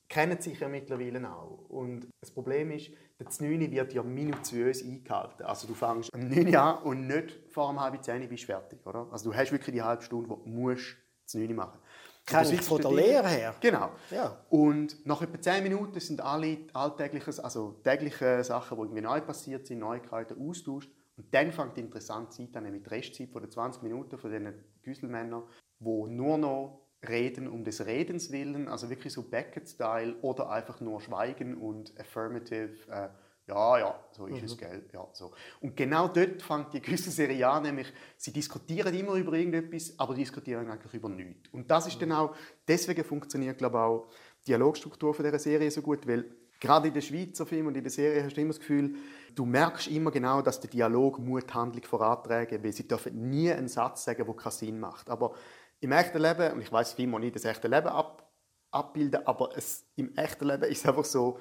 [0.08, 1.66] kennen sich ja mittlerweile auch.
[1.68, 5.44] Und das Problem ist, das Neune wird ja minutiös eingehalten.
[5.44, 8.84] Also du fängst am 9 an und nicht vor dem halb zehn bist du fertig.
[8.86, 9.06] Oder?
[9.10, 11.78] Also du hast wirklich die halbe Stunde, wo du musst das Neune machen
[12.26, 13.54] Kenne ich von der Lehre her.
[13.60, 13.90] Genau.
[14.10, 14.44] Ja.
[14.50, 19.66] Und nach etwa 10 Minuten sind alle alltäglichen, also tägliche Sachen, die irgendwie neu passiert
[19.66, 20.90] sind, Neuigkeiten austauscht.
[21.20, 24.30] Und dann fängt die interessante Zeit an, nämlich die Restzeit von den 20 Minuten von
[24.30, 25.42] diesen Güsselmännern,
[25.78, 30.98] die nur noch reden um des Redens willen, also wirklich so Beckett-Style oder einfach nur
[31.02, 33.10] schweigen und affirmative, äh,
[33.48, 34.44] ja, ja, so ist mhm.
[34.46, 35.32] es, gell, ja, so.
[35.60, 40.70] Und genau dort fängt die Güsselserie an, nämlich sie diskutieren immer über irgendetwas, aber diskutieren
[40.70, 41.50] eigentlich über nichts.
[41.52, 42.08] Und das ist mhm.
[42.08, 42.34] dann auch,
[42.66, 44.08] deswegen funktioniert, glaube ich, auch
[44.40, 47.82] die Dialogstruktur von dieser Serie so gut, weil Gerade in den Schweizer Filmen und in
[47.82, 48.94] der Serie hast du immer das Gefühl,
[49.34, 53.68] du merkst immer genau, dass der Dialog Mut Handlung vorantragen weil sie dürfen nie einen
[53.68, 55.08] Satz sagen, der keinen Sinn macht.
[55.08, 55.32] Aber
[55.80, 58.30] im echten Leben, und ich weiß Film nicht das echte Leben ab,
[58.70, 61.38] abbilden, aber es, im echten Leben ist es einfach so,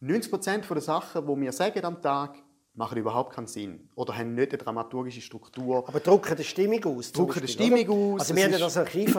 [0.00, 0.10] mhm.
[0.10, 2.36] 90% der Sachen, die wir sagen am Tag,
[2.74, 5.86] machen überhaupt keinen Sinn oder haben nicht eine dramaturgische Struktur.
[5.88, 7.12] Aber drucken die Stimmung aus.
[7.12, 8.14] Drucken die Stimmung oder?
[8.14, 8.20] aus.
[8.20, 9.16] Also wir haben das Archiv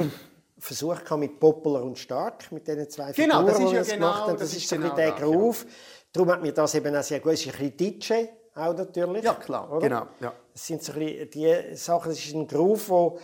[0.61, 4.21] versucht mit Popular und Stark, mit diesen zwei genau, Figuren, das ist ja genau, gemacht
[4.21, 4.31] haben.
[4.33, 5.63] Das, das ist, ist genau der Groove.
[5.63, 5.69] Ja.
[6.13, 7.33] Darum hat mir das eben auch sehr gut.
[7.33, 8.13] Ist ein bisschen DJ
[8.53, 9.23] auch natürlich.
[9.23, 9.71] Ja, klar.
[9.71, 9.81] Oder?
[9.81, 10.33] Genau, ja.
[10.53, 13.19] Das sind so ein die Sachen, das ist ein Groove, wo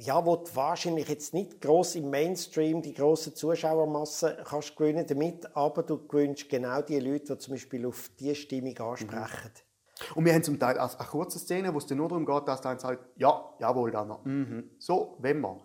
[0.00, 5.56] ja, wo du wahrscheinlich jetzt nicht groß im Mainstream die große Zuschauermasse kannst gewinnen damit,
[5.56, 9.50] aber du gewinnst genau die Leute, die zum Beispiel auf diese Stimmung ansprechen.
[9.54, 10.14] Mhm.
[10.14, 12.78] Und wir haben zum Teil eine kurze Szene, wo es nur darum geht, dass dann
[12.78, 14.24] sagt, ja, jawohl, dann noch.
[14.24, 14.70] Mhm.
[14.78, 15.60] So, wenn wir.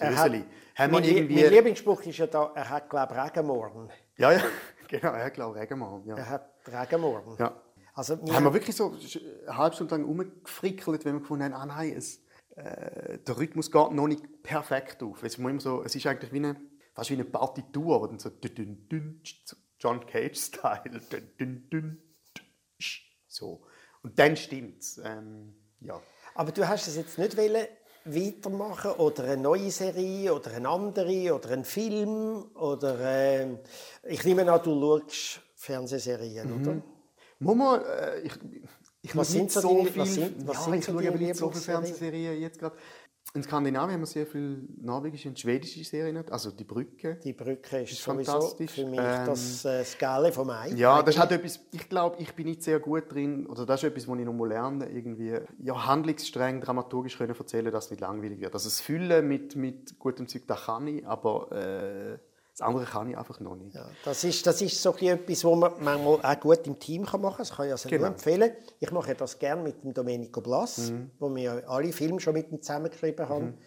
[0.00, 0.32] So er hat,
[0.76, 1.42] haben mein, irgendwie...
[1.42, 3.90] mein Lieblingsspruch ist ja da, er hat, glaube ich, Regenmorgen.
[4.16, 4.42] Ja, ja,
[4.88, 6.08] genau, er hat, glaube ich, Regenmorgen.
[6.08, 6.16] Ja.
[6.16, 7.36] Er hat Regenmorgen.
[7.38, 7.54] Ja.
[7.92, 8.96] Also, wir haben wir wirklich so
[9.46, 12.22] eine halbe Stunde lang rumgefrickelt, wenn wir gefunden haben, ah nein, es,
[12.56, 15.22] äh, der Rhythmus geht noch nicht perfekt auf.
[15.22, 16.56] Es ist, immer so, es ist eigentlich wie eine,
[16.94, 18.30] fast wie eine Partitur, dann so,
[19.78, 21.00] John Cage-Style.
[23.26, 23.66] So.
[24.02, 24.98] Und dann stimmt's.
[25.04, 26.00] Ähm, ja.
[26.34, 27.66] Aber du hast es jetzt nicht wollen
[28.14, 33.46] weitermachen oder eine neue Serie oder eine andere oder einen Film oder äh,
[34.08, 36.62] ich nehme an, du schaust Fernsehserien, Mhm.
[36.68, 36.82] oder?
[37.38, 38.32] Mama, äh, ich,
[39.02, 40.02] ich Was sind nicht so so deine- viel.
[40.02, 41.62] was sind- was ja, sind ich so schaue aber nicht so viele?
[41.62, 42.76] Fernsehserien jetzt gerade.
[43.32, 47.16] In Skandinavien haben wir sehr viele norwegische und schwedische Serien, also die Brücke.
[47.22, 48.72] Die Brücke ist, Ist fantastisch.
[48.72, 50.70] für mich Ähm, das äh, Skala vom Ei.
[50.74, 53.88] Ja, das halt etwas, ich glaube, ich bin nicht sehr gut drin, oder das ist
[53.88, 58.00] etwas, was ich noch mal lernen irgendwie ja, handlungsstreng, dramaturgisch können erzählen, dass es nicht
[58.00, 58.52] langweilig wird.
[58.52, 62.18] Also das Füllen mit, mit gutem Zeug, das kann ich, aber äh,
[62.52, 63.74] das andere kann ich einfach noch nicht.
[63.74, 67.20] Ja, das ist, das ist so etwas, was man manchmal auch gut im Team kann
[67.20, 67.46] machen kann.
[67.46, 68.02] Das kann ich also Genau.
[68.02, 68.52] nur empfehlen.
[68.80, 71.10] Ich mache das gerne mit dem Domenico Blas, Mhm.
[71.18, 73.58] wo wir ja alle Filme schon mit ihm zusammengeschrieben haben.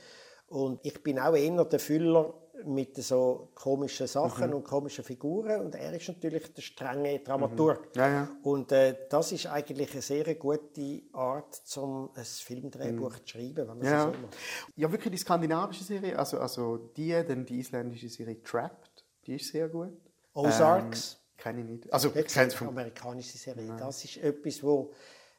[0.48, 2.34] Und ich bin auch eher der Füller
[2.66, 4.56] mit so komischen Sachen Mhm.
[4.58, 5.62] und komischen Figuren.
[5.62, 7.90] Und er ist natürlich der strenge Dramaturg.
[7.96, 8.30] Ja, ja.
[8.44, 13.68] Und äh, das ist eigentlich eine sehr gute Art, um ein Filmdrehbuch zu schreiben, wenn
[13.68, 13.84] man Mhm.
[13.86, 14.04] Ja.
[14.04, 14.38] so macht.
[14.76, 19.52] ja, wirklich die skandinavische Serie, also, also die, dann die isländische Serie Trapped, die ist
[19.52, 19.98] sehr gut.
[20.34, 21.14] Ozarks.
[21.14, 21.94] Ähm, kenne ich nicht.
[21.94, 22.70] Also, ich kenne vom...
[22.70, 23.76] amerikanische Serie.
[23.78, 24.92] Das ist etwas, wo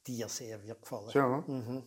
[0.07, 1.11] dir sehr wird gefallen.
[1.15, 1.45] Ja.
[1.47, 1.83] Ja,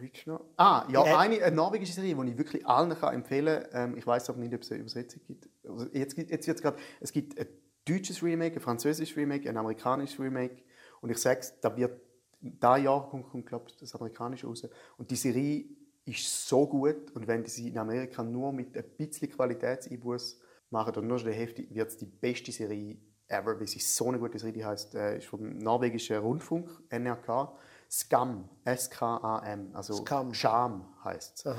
[0.00, 0.44] gibt's noch?
[0.56, 3.90] Ah, ja, Äh, eine, eine norwegische Serie, die ich wirklich allen kann empfehlen kann.
[3.92, 5.48] Ähm, ich weiß aber nicht, ob es eine Übersetzung gibt.
[5.64, 7.46] Also jetzt jetzt wird's grad, es gibt ein
[7.84, 10.62] deutsches Remake, ein französisches Remake, ein amerikanisches Remake.
[11.00, 12.00] Und ich sage es, da wird
[12.42, 14.66] da Jahr kommt, kommt glaube ich, das amerikanische raus.
[14.96, 15.64] Und die Serie
[16.04, 17.10] ist so gut.
[17.12, 21.32] Und wenn die sie in Amerika nur mit ein bisschen Qualitätseinbuß machen oder nur schon
[21.32, 22.98] Hälfte, wird es die beste Serie
[23.28, 23.58] ever.
[23.58, 24.54] Weil sie ist so eine gute Serie.
[24.54, 27.56] Die heißt, äh, ist vom norwegischen Rundfunk, NRK.
[27.92, 30.32] Scam, S-K-A-M, also Scam.
[30.32, 31.54] Scham heißt es.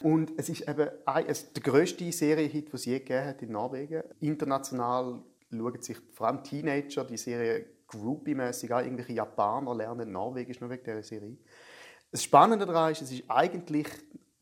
[0.00, 0.88] Und es ist eben
[1.26, 4.02] es der grösste Serienhit, den es je gegeben hat in Norwegen.
[4.20, 8.84] International schauen sich vor allem Teenager die Serie groupie-mässig an.
[8.84, 11.36] Irgendwelche Japaner lernen Norwegisch nur wegen dieser Serie.
[12.12, 13.88] Das Spannende daran ist, es ist eigentlich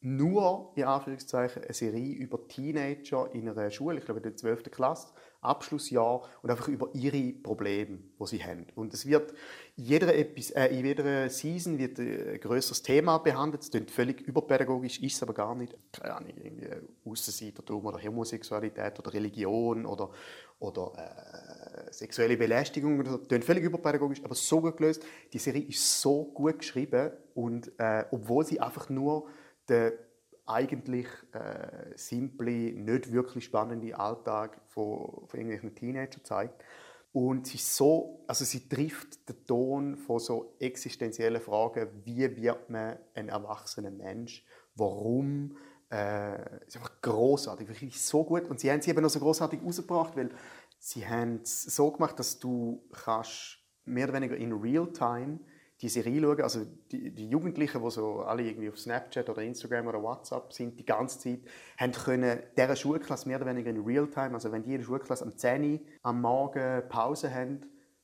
[0.02, 4.70] nur, in Anführungszeichen, eine Serie über Teenager in einer Schule, ich glaube in der 12.
[4.70, 5.08] Klasse,
[5.42, 8.66] Abschlussjahr, und einfach über ihre Probleme, die sie haben.
[8.74, 9.32] Und es wird
[9.76, 13.62] in jeder, Epis äh, in jeder Season wird ein grösseres Thema behandelt.
[13.62, 15.74] Es klingt völlig überpädagogisch, ist aber gar nicht.
[15.92, 16.68] Keine Ahnung, irgendwie
[17.04, 20.10] Aussenseitertum oder Homosexualität oder Religion oder,
[20.58, 23.04] oder äh, sexuelle Belästigung.
[23.06, 23.18] So.
[23.18, 25.02] Klingt völlig überpädagogisch, aber so gut gelöst.
[25.32, 29.28] Die Serie ist so gut geschrieben und äh, obwohl sie einfach nur
[29.68, 29.92] den
[30.50, 36.64] eigentlich äh, simple, nicht wirklich spannende Alltag von, von irgendwelchen Teenagern zeigt.
[37.12, 42.98] Und sie so, also sie trifft den Ton von so existenziellen Fragen, wie wird man
[43.14, 44.44] ein erwachsener Mensch,
[44.76, 45.56] warum,
[45.90, 48.48] äh, ist einfach großartig, wirklich so gut.
[48.48, 50.30] Und sie haben sie eben noch so großartig rausgebracht, weil
[50.78, 55.40] sie haben es so gemacht, dass du kannst mehr oder weniger in Real-Time
[55.80, 59.86] die Serie schauen, also die, die Jugendlichen, die so alle irgendwie auf Snapchat oder Instagram
[59.86, 61.40] oder WhatsApp sind, die ganze Zeit,
[61.78, 65.24] haben können dieser Schulklasse mehr oder weniger in Realtime, also wenn die in der Schulklasse
[65.24, 67.60] am 10 Uhr am Morgen Pause haben,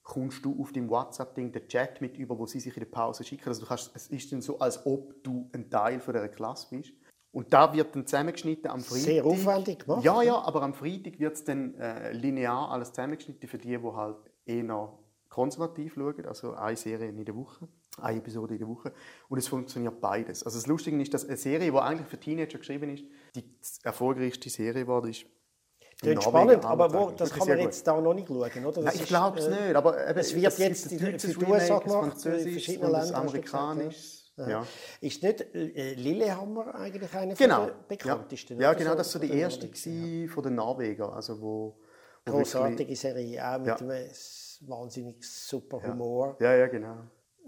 [0.06, 3.24] kommst du auf deinem WhatsApp-Ding den Chat mit über, wo sie sich in der Pause
[3.24, 3.48] schicken.
[3.48, 6.68] Also du kannst, es ist dann so, als ob du ein Teil von dieser Klasse
[6.70, 6.92] bist.
[7.32, 9.04] Und da wird dann zusammengeschnitten am Freitag.
[9.04, 13.48] Sehr aufwendig gemacht, Ja, ja, aber am Freitag wird es dann äh, linear alles zusammengeschnitten
[13.48, 14.98] für die, die halt eher
[15.36, 17.68] konservativ schauen, also eine Serie in der Woche,
[18.00, 18.92] eine Episode in der Woche.
[19.28, 20.42] Und es funktioniert beides.
[20.44, 23.04] Also das Lustige ist, dass eine Serie, die eigentlich für Teenager geschrieben ist,
[23.36, 23.44] die
[23.84, 25.22] erfolgreichste Serie geworden ist.
[25.22, 25.28] in
[26.00, 28.82] Klingt spannend, aber wo, das kann man jetzt da noch nicht schauen, oder?
[28.82, 31.44] Das Nein, ich glaube es äh, nicht, aber eben, es wird gibt jetzt in- die
[31.44, 33.20] USA Remake, ein gemacht, in französisches verschiedenen Ländern, gesagt, ja.
[33.20, 34.22] amerikanisches.
[34.38, 34.66] Ja.
[35.00, 37.66] Ist nicht äh, Lillehammer eigentlich einer Genau.
[37.66, 38.60] der bekanntesten?
[38.60, 41.78] Ja, oder genau, so, das war so die den erste von den Norwegern, also wo,
[42.26, 43.76] wo Großartige Serie, auch mit Ja.
[43.76, 44.08] einem
[44.66, 46.36] wahnsinnig super Humor.
[46.40, 46.96] Ja, ja, genau.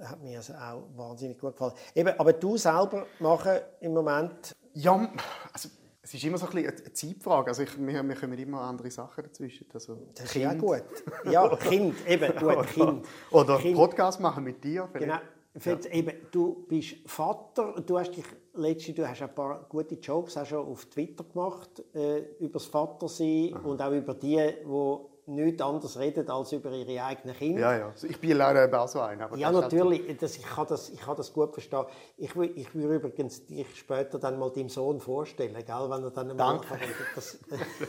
[0.01, 1.75] Hat mir also auch wahnsinnig gut gefallen.
[1.95, 5.13] Eben, aber du selber machen im Moment Ja,
[5.53, 5.69] also
[6.03, 7.49] es ist immer so ein bisschen eine Zeitfrage.
[7.49, 9.67] Also ich, wir, wir kommen immer andere Sachen dazwischen.
[9.75, 10.85] Also Das ist ja gut.
[11.31, 13.07] Ja, Kind, eben, gut, Kind.
[13.31, 13.77] Oder Kind.
[13.77, 14.89] Podcast machen mit dir.
[14.91, 15.11] vielleicht.
[15.11, 15.21] Genau.
[15.59, 20.37] Für eben, du bist Vater, du hast dich letztens, du hast ein paar gute Jokes
[20.37, 25.63] auch schon auf Twitter gemacht äh, über das Vatersein und auch über die, die nichts
[25.63, 27.61] anderes reden als über ihre eigenen Kinder.
[27.61, 27.87] Ja, ja.
[27.89, 29.25] Also Ich bin leider eben auch so einer.
[29.27, 30.19] aber Ja, ist halt- natürlich.
[30.19, 31.85] Das, ich, kann das, ich kann das gut verstehen.
[32.17, 35.65] Ich will, ich will übrigens dich später dann mal deinem Sohn vorstellen, gell?
[35.67, 36.67] wenn er dann mal Danke.
[37.15, 37.39] das,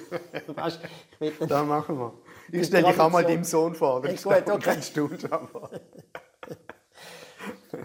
[0.56, 0.80] weißt,
[1.12, 2.14] ich will dann, Das machen wir.
[2.52, 4.02] Ich stelle dich auch mal deinem Sohn vor.
[4.04, 4.78] Hey, Das gut, okay.
[4.94, 5.82] du schon mal.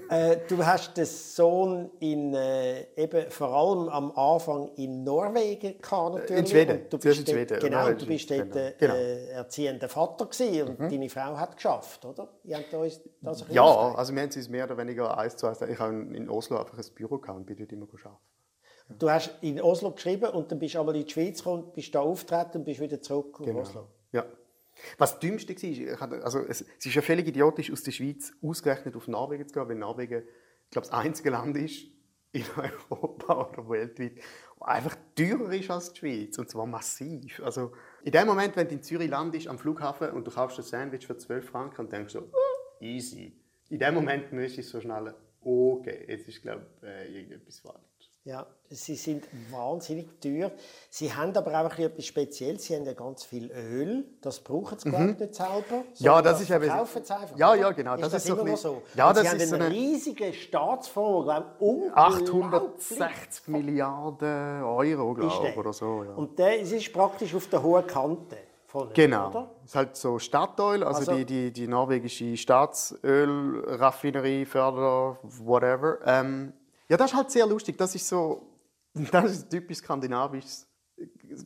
[0.09, 6.15] Äh, du hast den Sohn in, äh, eben vor allem am Anfang in Norwegen gehabt,
[6.17, 6.41] natürlich.
[6.41, 6.83] In Schweden.
[6.83, 7.59] Und du bist in Schweden.
[7.61, 8.65] Genau, Genau, du bist dort genau.
[8.65, 8.95] äh, Genau.
[8.95, 9.01] Mhm.
[9.01, 12.29] äh, erziehender Vater gewesen und deine Frau hat geschafft, oder?
[12.45, 15.47] Ihr habt uns das ein Ja, also wir haben es mehr oder weniger eins zu
[15.47, 15.61] eins.
[15.63, 18.19] Ich habe in Oslo einfach ein Büro gehabt und bin dort immer arbeiten.
[18.99, 21.95] Du hast in Oslo geschrieben und dann bist du aber in die Schweiz gekommen, bist
[21.95, 23.61] da auftreten und bist wieder zurück Genau.
[23.61, 23.87] auf Oslo.
[24.13, 24.25] Ja.
[24.99, 28.97] Was das Dümmste war, also es, es ist ja völlig idiotisch, aus der Schweiz ausgerechnet
[28.97, 31.87] auf Norwegen zu gehen, weil Norwegen, ich glaube, das einzige Land ist
[32.33, 32.45] in
[32.91, 36.39] Europa oder weltweit, das einfach teurer ist als die Schweiz.
[36.39, 37.41] Und zwar massiv.
[37.43, 40.65] Also in dem Moment, wenn du in Zürich landest, am Flughafen, und du kaufst ein
[40.65, 43.37] Sandwich für 12 Franken und denkst so, oh, easy.
[43.71, 47.94] In dem Moment müsstest du so schnell, okay, jetzt ist, glaube ich, äh, irgendetwas falsch.
[48.27, 50.51] Ja, sie sind wahnsinnig teuer.
[50.89, 52.65] Sie haben aber auch etwas Spezielles.
[52.65, 54.07] Sie haben ja ganz viel Öl.
[54.23, 55.53] Das brauchen sie, glaube ich, nicht selber.
[55.61, 55.85] Mhm.
[55.97, 57.37] Ja, sondern das ist eben- verkaufen sie einfach.
[57.37, 58.81] Ja, ja, genau, Ist das das, ist so immer ein noch so.
[58.95, 63.49] Ja, Und das sie haben ist so einen eine- riesigen Staatsfonds, glaube ich, unglaublich 860
[63.49, 65.59] Milliarden Euro, glaube ich, der.
[65.59, 66.05] oder so.
[66.05, 66.15] Ja.
[66.15, 68.39] Und der ist praktisch auf der hohen Kante.
[68.69, 69.29] Von ihm, Genau.
[69.29, 69.51] Oder?
[69.65, 75.99] Es ist halt so Statoil, also, Also- die, die, die norwegische Staatsölraffinerie, Förder, whatever.
[76.07, 76.55] Ähm,
[76.89, 77.79] ja, das ist halt sehr lustig.
[77.79, 78.43] Das ist so,
[79.13, 80.65] das ist typisch skandinavisch.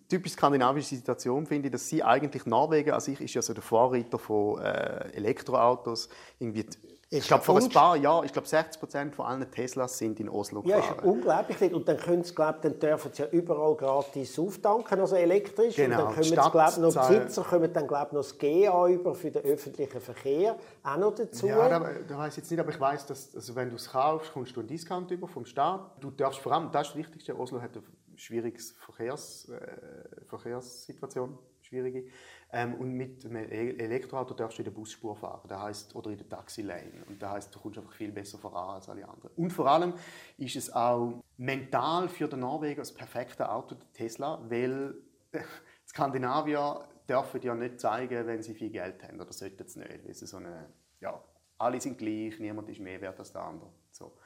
[0.09, 3.63] Typisch skandinavische Situation finde ich, dass sie eigentlich Norwegen, also ich ist ja so der
[3.63, 6.67] Vorreiter von äh, Elektroautos, irgendwie,
[7.11, 10.29] ich glaube vor ein paar Jahren, ich glaube 60 Prozent von allen Teslas sind in
[10.29, 11.09] Oslo Ja, ist gefahren.
[11.09, 11.73] unglaublich.
[11.73, 15.77] Und dann können sie, glaube dann dürfen sie ja überall gratis auftanken, also elektrisch.
[15.77, 18.89] Genau, Und dann die sie, Stadt glaube noch Besitzer kommen dann, glaube noch das GA
[18.89, 21.47] über für den öffentlichen Verkehr auch noch dazu.
[21.47, 23.91] Ja, da, da weiß ich jetzt nicht, aber ich weiß, dass also wenn du es
[23.91, 25.91] kaufst, kommst du einen Discount über vom Staat.
[26.01, 27.83] Du darfst vor allem, das ist das Wichtigste, Oslo hat eine
[28.17, 32.05] schwierige Verkehrs, äh, Verkehrssituation, schwierige.
[32.51, 36.11] Ähm, und mit einem E- Elektroauto darfst du in der Busspur fahren, das heißt, oder
[36.11, 37.05] in der Taxilane.
[37.07, 39.31] Und das heißt, du kommst einfach viel besser voran als alle anderen.
[39.37, 39.93] Und vor allem
[40.39, 44.95] ist es auch mental für den Norweger das perfekte Auto, der Tesla, weil
[45.87, 50.15] Skandinavier dürfen ja nicht zeigen, wenn sie viel Geld haben, oder sollten es nicht, weil
[50.15, 51.23] sie so eine, ja,
[51.59, 53.71] alle sind gleich, niemand ist mehr wert als der andere.
[53.91, 54.17] So.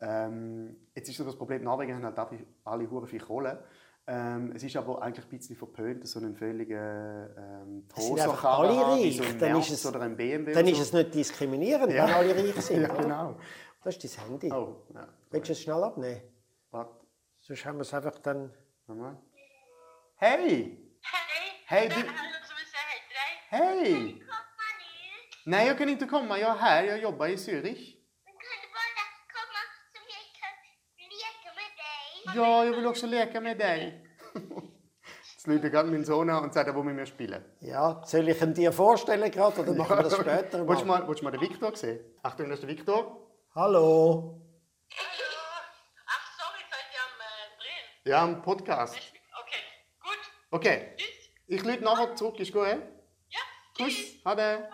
[0.00, 3.64] Ähm, jetzt ist so das Problem, die Norweger haben halt alle, alle viel Kohle.
[4.06, 6.76] Ähm, es ist aber eigentlich ein bisschen verpönt, so einen völligen
[7.38, 9.16] ähm, Es sind einfach alle Tosa-Karren wie reich.
[9.16, 10.52] so ein Dann Merz ist es- oder ein BMW.
[10.52, 10.82] Dann oder ist so.
[10.82, 12.06] es nicht diskriminierend, Ja.
[12.06, 12.82] wenn alle reich sind.
[12.82, 13.40] Ja, genau.
[13.82, 14.52] Das ist dein Handy.
[14.52, 15.08] Oh, ja.
[15.30, 16.20] Willst du es schnell abnehmen?
[16.70, 16.94] Warte,
[17.40, 18.52] Sonst haben wir es einfach dann...
[18.86, 19.16] warte mal.
[20.16, 20.78] Hey!
[21.68, 22.04] Du- deg.
[23.50, 23.88] Hei!
[23.88, 25.50] Komma nu.
[25.50, 26.38] Nej, jag kan inte komma.
[26.38, 26.84] Jag är här.
[26.84, 27.96] Jag jobbar i Zürich.
[28.24, 29.60] Men kan du bara komma
[29.92, 30.54] så jag kan
[31.22, 32.13] leka med dig?
[32.34, 34.00] Ja, jag vill också leka med dig.
[35.34, 37.44] Jetzt läutet gerade mein Sohn an und sagt, er will mit mir spielen.
[37.60, 41.00] Ja, soll ich ihn dir vorstellen gerade oder machen wir das später Willst du mal?
[41.00, 42.00] mal, willst du mal den Victor sehen?
[42.22, 43.28] Achtung, das ist der Victor.
[43.54, 44.40] Hallo?
[44.90, 45.34] Hallo.
[46.06, 48.10] Ach, sorry, seid ihr am äh, Drehen?
[48.10, 48.96] Ja, ein Podcast.
[49.42, 49.62] Okay,
[50.00, 50.18] gut.
[50.50, 50.94] Okay.
[50.96, 51.08] Tschüss.
[51.46, 52.40] Ich lüte nachher zurück.
[52.40, 52.78] Ist gut, hä?
[53.28, 53.40] Ja,
[53.76, 53.94] Kuss.
[54.24, 54.68] Ade.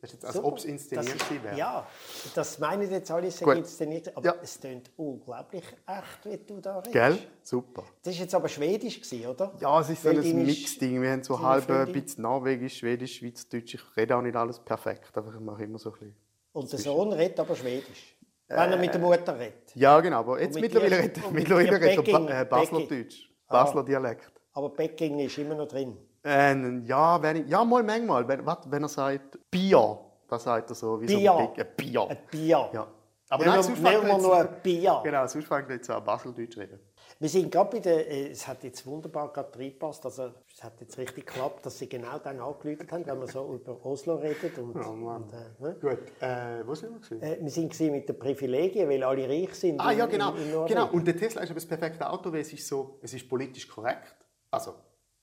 [0.00, 0.46] Das ist jetzt, als Super.
[0.46, 1.56] ob es inszeniert Das- wäre.
[1.58, 1.86] Ja,
[2.34, 4.16] das meinen jetzt alle, es inszeniert.
[4.16, 4.34] Aber Ja.
[4.40, 6.92] es klingt unglaublich echt, wie du da redest.
[6.92, 7.18] Gell?
[7.42, 7.82] Super.
[8.04, 9.52] Das war jetzt aber schwedisch, oder?
[9.60, 11.02] Ja, es ist so ein Mix-Ding.
[11.02, 13.74] Wir haben so halb ein bisschen Norwegisch, Schwedisch, Schweizerdeutsch.
[13.74, 16.16] Ich rede auch nicht alles perfekt, aber ich mache immer so ein bisschen.
[16.52, 18.16] Und der Sohn redet aber schwedisch.
[18.46, 19.74] Wenn er mit der Mutter redet.
[19.74, 23.30] Ja, genau, aber jetzt mit mittlerweile redet er Peking- ba äh, Baslerdeutsch.
[23.48, 23.64] Ah.
[23.64, 24.32] Basler Dialekt.
[24.52, 25.96] Aber Peking ist immer noch drin.
[26.28, 28.26] Äh, ja, wenn ich, ja, mal manchmal.
[28.28, 31.32] Wenn, wat, wenn er sagt Bier, dann sagt er so wie Bier.
[31.32, 32.06] so ein Big- ein Bier.
[32.08, 32.70] Ein Bier.
[32.72, 32.86] Ja.
[33.30, 35.00] Aber nein, sonst nehmen wir nur ein Bier.
[35.04, 36.80] Genau, sonst fängt jetzt an Baseldeutsch reden.
[37.20, 40.80] Wir sind gerade bei der, äh, es hat jetzt wunderbar gerade reingepasst, also es hat
[40.80, 44.56] jetzt richtig geklappt, dass sie genau dann angeläutet haben, wenn man so über Oslo redet.
[44.58, 45.24] Und, Oh Mann.
[45.24, 45.76] und, äh, ne?
[45.80, 47.22] Gut, äh, wo sind wir?
[47.22, 49.78] äh, wir sind mit den Privilegien, weil alle reich sind.
[49.80, 50.32] Ah in- ja, genau.
[50.34, 50.88] in, in genau.
[50.90, 53.68] Und der Tesla ist aber das perfekte Auto, weil es ist so, es ist politisch
[53.68, 54.14] korrekt.
[54.50, 54.74] Also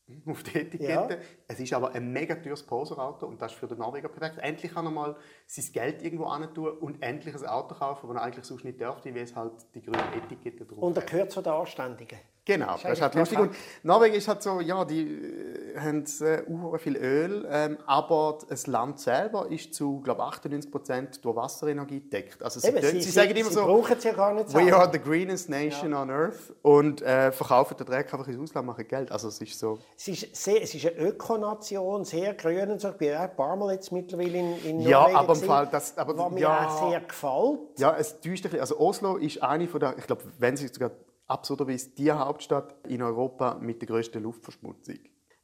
[0.26, 1.14] auf die Etikette.
[1.16, 1.20] Ja.
[1.48, 4.38] Es ist aber ein mega teures Poserauto und das ist für den Norweger perfekt.
[4.40, 5.16] Endlich kann er mal
[5.48, 8.80] sein Geld irgendwo hin tun und endlich ein Auto kaufen, das er eigentlich sonst nicht
[8.80, 12.20] dürfte, weil es halt die grüne Etikette drauf Und er gehört zu den Anständigen.
[12.46, 13.40] Genau, Das ist halt lustig.
[13.40, 18.38] Und Norwegen ist halt so, ja, die äh, haben äh, uh, viel Öl, ähm, aber
[18.48, 22.44] das Land selber ist zu, glaube 98 Prozent durch Wasserenergie gedeckt.
[22.44, 24.88] Also sie, Eben, tun- sie, sagen immer sie so, brauchen ja gar nicht we are
[24.92, 29.12] the greenest nation on earth und äh, verkaufen den Dreck einfach ins Ausland, machen Geld.
[29.12, 32.90] Also es ist so, Es ist, sehr, es ist eine Ökonation, sehr grün und so.
[32.90, 35.28] Ich bin ja auch ein paar Mal jetzt mittlerweile in, in Ja, Norwegen aber im
[35.34, 36.68] gewesen, Fall, das- aber- was mir ja.
[36.68, 37.60] auch sehr gefällt.
[37.80, 38.60] ja, es täuscht ein bisschen.
[38.60, 40.92] Also Oslo ist eine von der, ich glaube, wenn sie sogar
[41.28, 44.96] absurderweise die Hauptstadt in Europa mit der größten Luftverschmutzung.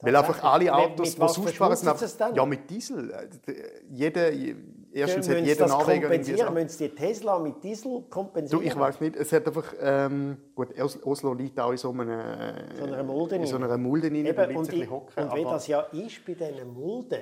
[0.04, 3.12] Weil einfach alle Autos, die was sonst fahren, sind einfach, ja mit Diesel.
[3.12, 3.54] Äh,
[3.92, 4.56] Jede,
[4.92, 6.54] erstens Müssen hat jeder Norweger kompensieren?
[6.56, 8.64] Müssen sie die Tesla mit Diesel kompensieren?
[8.64, 11.92] Du, ich weiß nicht, es hat einfach, ähm, gut, Os- Oslo liegt auch in so,
[11.92, 15.24] einem, äh, So einer Mulde in so einer Mulde rein, Eben, und, ich, hocken.
[15.24, 17.22] und wie das ja ist bei diesen Mulden,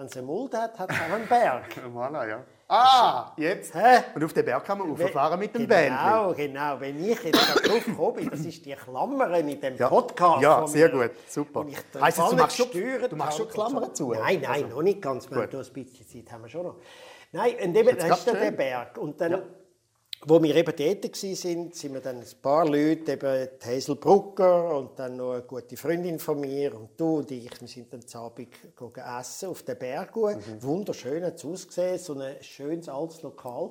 [0.00, 1.64] wenn es eine Mulde hat, hat es auch einen Berg.
[1.94, 2.42] Voilà, ja.
[2.68, 3.74] Ah, jetzt.
[3.74, 4.02] Hä?
[4.14, 6.54] Und auf den Berg kann man rauffahren mit dem genau, Bändchen.
[6.54, 9.88] Genau, wenn ich jetzt drauf bin, das ist die Klammern in dem Ja.
[9.88, 10.40] Podcast.
[10.42, 11.66] Ja, sehr gut, super.
[11.68, 12.70] ich da Heisst das, du machst schon-
[13.10, 13.48] du machst schon.
[13.48, 14.12] Klammern zu?
[14.12, 15.28] Nein, nein, noch nicht ganz.
[15.28, 15.54] Wir haben Gut.
[15.54, 16.76] da ein bisschen Zeit haben wir schon noch.
[17.32, 18.50] Nein, und eben, das ist dann der.
[18.52, 18.96] Berg.
[18.98, 19.42] Und dann,
[20.26, 24.76] wo wir eben dort waren, sind, sind wir dann ein paar Leute, eben Hazel Brucker
[24.76, 28.06] und dann noch eine gute Freundin von mir und du und ich, wir sind dann
[28.06, 30.14] zu Abend gegangen essen auf den Berg.
[30.14, 30.62] Mhm.
[30.62, 33.70] Wunderschön hat es ausgesehen, so ein schönes altes Lokal.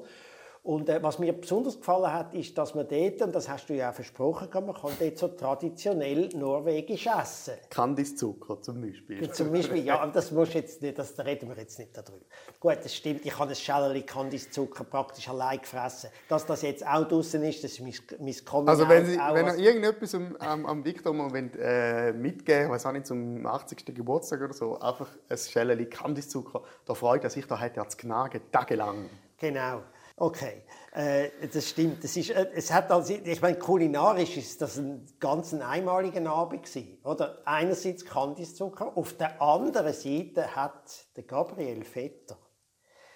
[0.61, 3.75] Und äh, was mir besonders gefallen hat, ist, dass man dort, und das hast du
[3.75, 7.53] ja auch versprochen, man kann dort so traditionell norwegisch essen.
[7.69, 9.31] Kandiszucker zum Beispiel.
[9.31, 12.25] Zum Beispiel, ja, aber das musst jetzt nicht, das da reden wir jetzt nicht darüber.
[12.59, 16.09] Gut, das stimmt, ich habe ein Schällerchen Kandiszucker praktisch allein gefressen.
[16.27, 19.47] Dass das jetzt auch draußen ist, das ist mein, mein Coming Also wenn, Sie, wenn
[19.47, 23.85] ihr irgendetwas am, am, am Victor mal wollt, äh, mitgeben weiß auch nicht, zum 80.
[23.95, 27.97] Geburtstag oder so, einfach ein Schälchen Kandiszucker, da freut er sich, da hat er zu
[27.97, 29.09] knagen, tagelang.
[29.37, 29.83] Genau.
[30.21, 32.03] Okay, äh, das stimmt.
[32.03, 36.29] Das ist, äh, es hat also, ich meine, kulinarisch ist das ein ganz ein einmaliger
[36.29, 37.41] Abend gewesen, oder?
[37.45, 42.37] Einerseits Kandiszucker, auf der anderen Seite hat der Gabriel Vetter,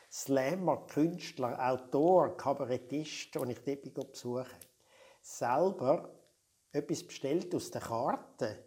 [0.09, 4.45] Slammer, Künstler, Autor, Kabarettist, den ich dort bin besuchen,
[5.21, 6.09] selber
[6.71, 8.63] etwas bestellt aus der Karte.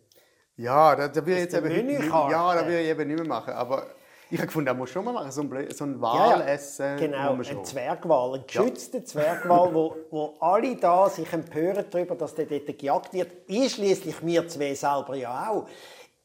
[0.57, 3.55] Ja, da, da will ich jetzt eben ja, da will ich eben nicht mehr machen,
[3.55, 3.87] aber
[4.31, 6.97] ich habe gefunden, er muss schon mal machen, so ein, so ein Ja, Walessen.
[6.97, 12.47] Genau, ein Zwergwal, ein geschützter Zwergwal, wo, wo alle da sich empören darüber, dass der
[12.47, 13.31] dort gejagt wird.
[13.49, 15.67] Einschließlich wir zwei selber ja auch.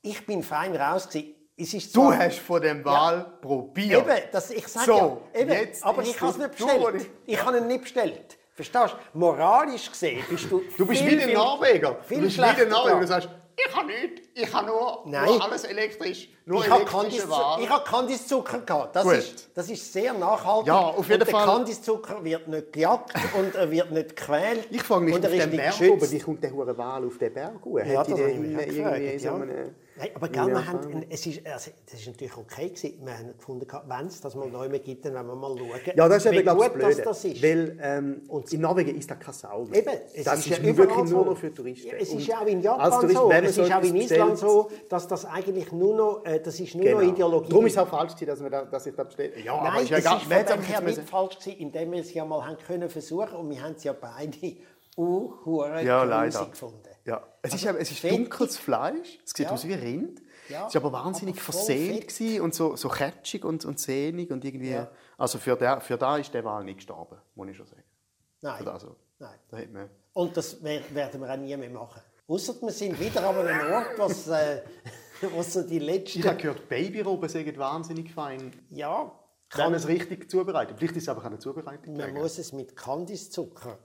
[0.02, 1.08] Ich bin fein raus.
[1.08, 1.36] gewesen.
[1.58, 4.02] Es ist Du hast von dem Wal probiert.
[4.02, 7.10] Eben, das, ich sage So, ja, eben, jetzt aber ich habe es nicht bestellt.
[7.28, 8.38] Ich habe ihn nicht bestellt.
[8.54, 9.20] Verstehst du?
[9.20, 11.97] Moralisch gesehen bist du Du bist viel, wie der Norweger.
[12.02, 12.99] viel du bist wie der Norweger.
[12.99, 15.26] Du sagst, ich habe nichts, ich habe nur, Nein.
[15.26, 16.30] nur alles elektrisch.
[16.45, 17.62] Nur Ich habe elektrische Ware.
[17.62, 18.95] ich habe Kandiszucker gehabt.
[18.95, 19.14] Das Gut.
[19.14, 20.68] ist, das ist sehr nachhaltig.
[20.68, 21.45] Ja, auf jeden und der Fall.
[21.45, 24.68] Kandiszucker wird nicht gejagt und er wird nicht gequält.
[24.72, 27.18] Ich frage mich, und er auf nicht Berg oben, wie kommt der hure Wal auf
[27.18, 27.80] den Berg hoch?
[27.80, 29.76] Ja, Hat die den irgendwie so einen...
[30.02, 31.06] Nein, aber gell, wir haben, Erfahrung?
[31.10, 33.06] es ist, also, das ist natürlich okay gewesen.
[33.06, 36.10] Wir haben gefunden, wenn es das mal neu gibt, dann wollen wir mal schauen, Ja,
[36.10, 37.43] das ist wie eben, glaube ich, gut das das, das ist.
[37.43, 39.66] Weil ähm, in Norwegen ist das keine Sau.
[39.66, 39.80] mehr.
[39.80, 41.30] Eben, es das ist, ist, ja wirklich überall nur so.
[41.30, 41.88] noch für Touristen.
[41.89, 43.32] Ja, es ist Und ja auch in Japan Tourist, so.
[43.32, 46.74] Es so ist auch in Island so, dass das eigentlich nur noch, äh, das ist
[46.74, 47.12] nur noch Genau.
[47.12, 47.49] Ideologie.
[47.49, 49.70] Darum ist es auch falsch, gewesen, dass, man da, dass ich das bestellt Ja, aber
[49.70, 52.14] Nein, ist ja es ist von dem her jetzt nicht falsch gewesen, indem wir es
[52.14, 54.38] ja mal haben können versuchen und wir haben es ja beide
[55.86, 56.46] Ja, leider.
[56.48, 56.88] gefunden.
[57.06, 59.52] Ja, es ist, Also, es ist dunkles Fleisch, es sieht Ja.
[59.54, 60.22] aus wie Rind.
[60.50, 64.44] Ja, es ist aber wahnsinnig aber versehnt und so, so ketschig und, und sehnig und
[64.44, 64.80] irgendwie...
[65.18, 67.84] Also für, der, für da ist der Wahl nicht gestorben, muss ich schon sagen.
[68.42, 68.68] Nein.
[68.68, 69.38] Also, Nein.
[69.50, 69.89] da hat man...
[70.14, 72.02] Und das wer- werden wir auch nie mehr machen.
[72.28, 74.62] Ausser wir sind wieder an einem Ort, was, äh,
[75.36, 76.20] was so die letzten...
[76.20, 78.52] Ich habe gehört, Babyrobben sind wahnsinnig fein.
[78.72, 79.12] Ja,
[79.50, 80.76] Kann es richtig zubereiten.
[80.78, 81.96] Vielleicht ist es einfach eine Zubereitung.
[81.96, 83.78] man muss es mit Kandiszucker,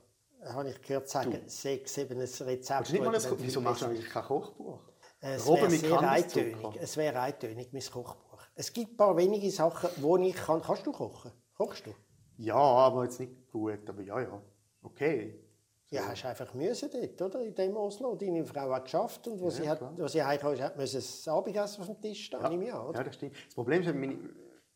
[0.52, 2.88] habe ich gehört, sagen, sechs, eben ein Rezept.
[2.88, 4.80] Du nicht mal ein, wieso machst du eigentlich kein Kochbuch?
[5.20, 6.56] Es Robben wäre sehr eintönig.
[6.80, 8.42] Es wäre eintönig, mein Kochbuch.
[8.54, 10.62] Es gibt ein paar wenige Sachen, wo ich kann.
[10.62, 11.32] Kannst du kochen?
[11.56, 11.90] Kochst du?
[12.38, 13.88] Ja, aber jetzt nicht gut.
[13.88, 14.42] Aber ja, ja.
[14.82, 15.42] Okay.
[15.88, 17.44] Ja, hast einfach müssen dort, oder?
[17.44, 18.16] In dem Oslo.
[18.16, 21.28] Deine Frau hat geschafft und wo sie, hat, wo sie heimkam, ist, hat müssen das
[21.28, 22.98] Abendessen auf dem Tisch stehen, nehme ich an, oder?
[22.98, 23.36] Ja, das stimmt.
[23.46, 24.18] Das Problem ist, meine,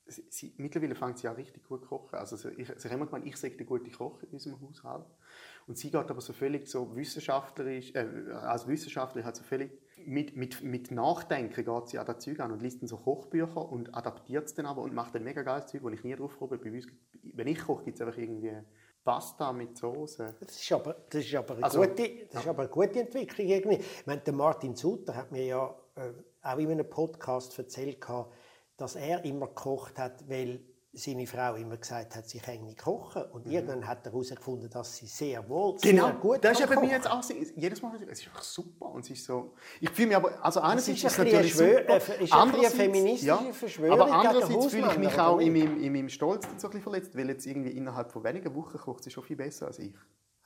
[0.07, 2.17] sie, sie, mittlerweile fängt sie an richtig gut zu kochen.
[2.17, 5.07] Also sie, ich, sie haben immer gemeint, ich sage der gute Koch in unserem Haushalt.
[5.67, 9.71] Und sie geht aber so völlig so wissenschaftlerisch, äh, als Wissenschaftlerin halt so völlig
[10.07, 13.71] mit, mit, mit Nachdenken geht sie an das Zeug an und liest dann so Kochbücher
[13.71, 16.39] und adaptiert es dann aber und macht ein mega geiles Zeug, wo ich nie drauf
[16.39, 16.59] komme.
[16.59, 16.87] Bei uns,
[17.23, 18.57] wenn ich koche, gibt es einfach irgendwie
[19.05, 20.37] Pasta mit Soße.
[20.41, 23.47] Das ist aber, das ist aber, eine, Also, gute, das ist aber eine gute Entwicklung.
[23.47, 23.77] Irgendwie.
[23.77, 28.05] Ich meine, der Martin Suter hat mir ja äh, auch in einem Podcast erzählt,
[28.77, 30.61] dass er immer gekocht hat, weil
[30.93, 33.23] seine Frau immer gesagt hat, sie kann nicht kochen.
[33.31, 36.21] Und irgendwann hat er herausgefunden, dass sie sehr wohl, sehr gut Mhm.
[36.21, 36.37] Genau.
[36.41, 39.11] das ist eben mir jetzt auch so- jedes Mal, es ist einfach super und es
[39.11, 42.33] ist so, ich fühle mich aber, also einerseits ist es natürlich super, äh, ist bisschen
[42.33, 46.45] eine Andererseits- feministische Verschwörung aber andererseits fühle ich mich auch in meinem, in meinem Stolz
[46.45, 49.37] so ein bisschen verletzt, weil jetzt irgendwie innerhalb von wenigen Wochen kocht sie schon viel
[49.37, 49.95] besser als ich.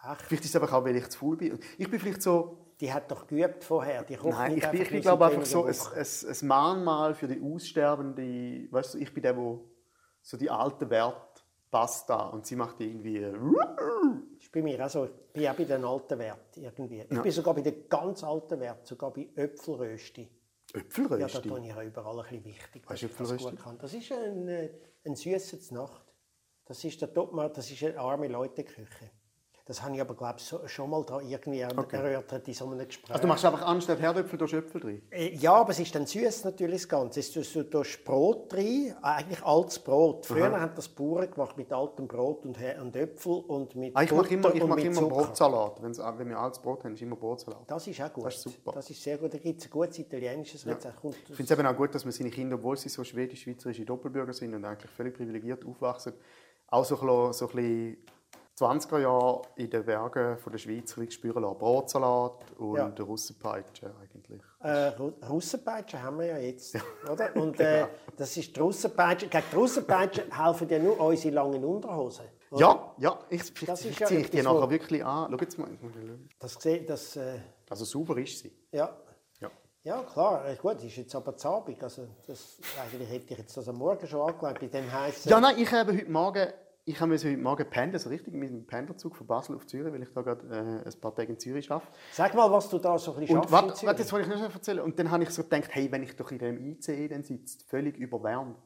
[0.06, 1.58] Ach, Vielleicht ist es einfach auch, weil ich zu faul bin.
[1.78, 4.02] Ich bin vielleicht so, die hat doch geübt vorher.
[4.02, 6.06] Die kocht nein, nicht ich bin, ich nur bin glaube einfach so ein, ein,
[6.42, 9.64] ein Mahnmal für die aussterbende, weißt du, ich bin der, wo
[10.24, 14.88] so die alten Werte passt da und sie macht irgendwie Das ist bei mir auch
[14.88, 15.04] so.
[15.04, 17.00] Ich bin auch bei den alten Werten irgendwie.
[17.02, 20.30] Ich bin sogar bei den ganz alten Werten, sogar bei Äpfelrösti.
[20.72, 21.42] Ja, Äpfelrösti?
[21.42, 23.50] da tue ich ja überall ein bisschen wichtig, ich das Äpfelrösti?
[23.50, 23.78] gut kann.
[23.78, 24.70] Das ist ein, äh,
[25.04, 26.14] ein süßer zur Nacht.
[26.64, 29.10] Das ist der Topmann, das ist eine arme Leute-Küche.
[29.66, 32.86] Das habe ich aber, glaube ich, so, schon mal da irgendwie erörtert in so einem
[32.86, 33.10] Gespräch.
[33.12, 35.02] Also du machst einfach anstatt Herdöpfel durch Äpfel drin?
[35.10, 37.20] Äh, Ja, aber es ist dann süß natürlich das Ganze.
[37.20, 40.26] Es tust du tust Brot rein, eigentlich altes Brot.
[40.26, 44.12] Früher haben das Bauern gemacht mit altem Brot und, und Äpfel und mit Ah, ich
[44.12, 45.14] mache immer, ich und mach mit immer Zucker.
[45.14, 45.82] Brotsalat.
[45.82, 47.62] Wenn's, wenn wir altes Brot haben, ist immer Brotsalat.
[47.66, 48.26] Das ist auch gut.
[48.26, 48.72] Das ist super.
[48.72, 49.32] Das ist sehr gut.
[49.32, 51.00] Da gibt es ein gutes italienisches Rezept.
[51.00, 53.86] Kommt- Ich finde es eben auch gut, dass man seine Kinder, obwohl sie so schwedisch-schweizerische
[53.86, 56.12] Doppelbürger sind und eigentlich völlig privilegiert aufwachsen,
[56.68, 57.96] auch so ein bisschen, so ein bisschen
[58.58, 61.58] 20er Jahre in den Bergen von der Schweiz spüren lassen.
[61.58, 63.04] Brotsalat und Ja.
[63.04, 64.40] Russenpeitsche eigentlich.
[64.60, 66.76] Äh, Ru- Russenpeitsche haben wir ja jetzt,
[67.10, 67.34] oder?
[67.36, 67.88] Und äh, Genau.
[68.16, 69.26] das ist die Russenpeitsche.
[69.28, 72.26] Gegen die Russenpeitsche helfen ja nur unsere langen Unterhosen.
[72.50, 72.60] oder?
[72.60, 75.30] Ja, ja, ich, Das vielleicht, ist vielleicht ja ziehe ich die nachher wirklich an.
[75.32, 75.68] Schau jetzt mal.
[75.72, 76.38] ich.
[76.38, 77.38] Das das, äh,
[77.68, 78.52] Also sauber ist sie.
[78.72, 78.96] ja.
[79.40, 79.50] Ja.
[79.82, 80.48] Ja, klar.
[80.48, 81.82] Äh, Gut, ist jetzt aber zu Abend.
[81.82, 84.60] Also, das, eigentlich hätte ich jetzt das am Morgen schon angelegt.
[84.60, 86.46] Bei dem heisst Ja, nein, ich habe heute Morgen,
[86.86, 90.02] ich habe heute Morgen pendeln, so richtig mit dem Pendlerzug von Basel auf Zürich, weil
[90.02, 91.90] ich da gerade äh, ein paar Tage in Zürich arbeite.
[92.12, 94.38] Sag mal, was du da so ein bisschen Und schaffst warte, warte, jetzt wollte ich
[94.38, 94.80] noch erzählen.
[94.80, 97.58] Und dann habe ich so gedacht, hey, wenn ich doch in dem ICE dann sitze,
[97.66, 98.56] völlig überwärmt,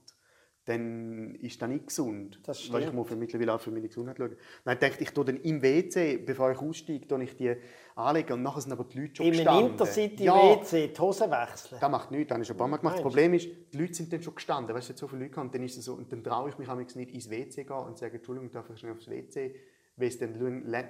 [0.68, 2.40] dann ist das nicht gesund.
[2.44, 2.86] Das Weil stimmt.
[2.86, 4.36] ich muss mittlerweile auch für meine Gesundheit schauen.
[4.64, 7.54] Dann dachte ich, ich tue dann im WC, bevor ich aussteige, tue ich die
[7.94, 9.70] anlegen und nachher sind aber die Leute schon Im gestanden.
[9.72, 11.78] Intercity-WC die Hose wechseln.
[11.80, 12.94] Das macht nichts, das habe ich schon ein paar Mal gemacht.
[12.96, 14.74] Das Problem ist, die Leute sind dann schon gestanden.
[14.74, 16.58] Weißt du, so viele Leute haben, und dann ist es so, und dann traue ich
[16.58, 19.54] mich manchmal nicht ins WC gehen und sage, Entschuldigung, darf ich schnell aufs WC,
[19.96, 20.34] weil es dann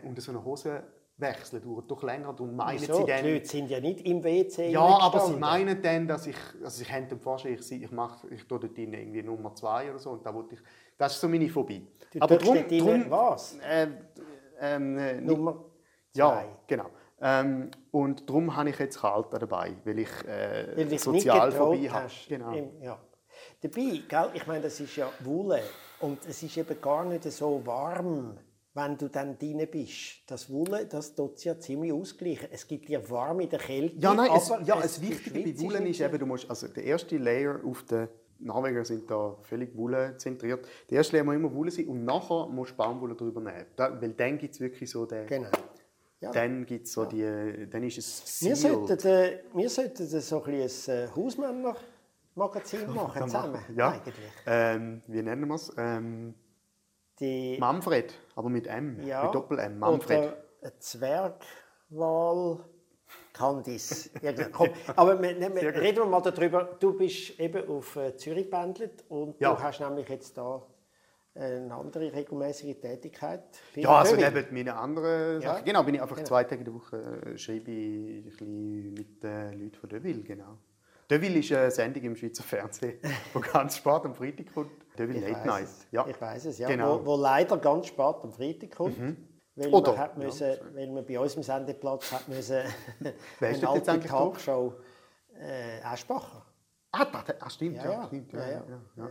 [0.03, 0.83] unter so einer Hose
[1.19, 2.95] wechseln dauert doch länger, darum meinen Wieso?
[2.95, 3.25] sie Die dann...
[3.25, 6.91] Leute sind ja nicht im WC Ja, aber sie meinen dann, dass ich, also ich
[6.93, 10.25] hätte vorstellen, ich, ich mache, ich tue dort drin irgendwie Nummer zwei oder so und
[10.25, 10.61] da wollte ich,
[10.97, 11.87] das ist so meine Phobie.
[12.13, 13.59] Du tust dort rein was?
[13.59, 13.89] Äh,
[14.61, 15.65] ähm, äh, nicht- Nummer
[16.15, 16.47] ja, zwei.
[16.67, 16.87] genau.
[17.21, 22.09] Ähm, und darum habe ich jetzt Kalte dabei, weil ich äh, Weil Sozialphobie habe.
[22.29, 22.53] Genau.
[22.53, 22.97] Im, ja.
[23.61, 25.63] Dabei, gell, ich meine, das ist ja Wolle
[26.01, 28.39] und es ist eben gar nicht so warm,
[28.79, 30.23] wenn du dann drin bist.
[30.27, 32.49] Das Wolle, das tut es ja ziemlich ausgleichen.
[32.51, 35.81] Es gibt ja warm in der Kälte, Ja, nein, es, ja, es- das Wichtige bei
[35.81, 38.09] nicht ist eben, du musst, also der erste Layer auf den
[38.41, 40.65] Norweger sind da völlig Wolle zentriert.
[40.91, 43.67] Der erste Layer muss immer Wolle sein und nachher musst du Baumwolle drüber nehmen.
[43.75, 45.51] Da, weil dann gibt es wirklich so den, Genau.
[46.21, 46.31] Ja.
[46.33, 48.87] dann gibt's so die, dann ist es Wir sealed.
[48.89, 53.61] sollten, äh, wir sollten so ein, ein äh, Hausmänner-Magazin machen, zusammen.
[53.77, 53.91] Ja.
[53.91, 54.15] Eigentlich.
[54.47, 55.73] Ähm, wie nennen wir es?
[55.77, 56.35] Ähm,
[57.21, 59.79] Die, Manfred, aber mit M, ja, mit Doppel-M.
[59.79, 60.33] Manfred.
[60.63, 62.61] Oder Zwergwal.
[63.33, 64.11] Candice.
[64.21, 64.49] Ja, genau.
[64.53, 66.77] Komm, aber wir, wir, reden wir mal darüber.
[66.79, 69.55] Du bist eben auf äh, Zürich gependelt und Ja.
[69.55, 70.61] du hast nämlich jetzt da
[71.35, 73.45] eine andere regelmäßige Tätigkeit.
[73.77, 75.53] Ja, also neben meinen anderen Ja.
[75.53, 75.65] Sachen.
[75.65, 76.29] Genau, bin ich einfach Genau.
[76.29, 76.97] zwei Tage in der Woche
[77.27, 80.59] äh, schreibe ich ein bisschen mit den Leuten von Deville, genau.
[81.11, 82.99] Deville ist eine Sendung im Schweizer Fernsehen,
[83.33, 84.71] wo ganz spät am Freitag kommt.
[84.99, 85.65] Deville Late weiss Night.
[85.65, 85.87] es.
[85.91, 86.07] Ja.
[86.07, 86.69] Ich weiß es, ja.
[86.69, 86.99] Genau.
[86.99, 87.07] Mhm.
[87.07, 88.99] Wo, wo leider ganz spät am Freitag kommt.
[89.55, 92.59] Weil, Oder- man hat müssen, weil man bei uns im Sendeplatz hat müssen
[93.41, 94.01] eine alte?
[94.01, 94.75] Talkshow
[95.41, 96.45] äh, Aschbacher.
[96.93, 98.07] Ah, da, da, ah, stimmt, Ja, ja, ja.
[98.07, 98.33] stimmt.
[98.33, 98.63] Ja, Ja,
[98.97, 99.09] ja.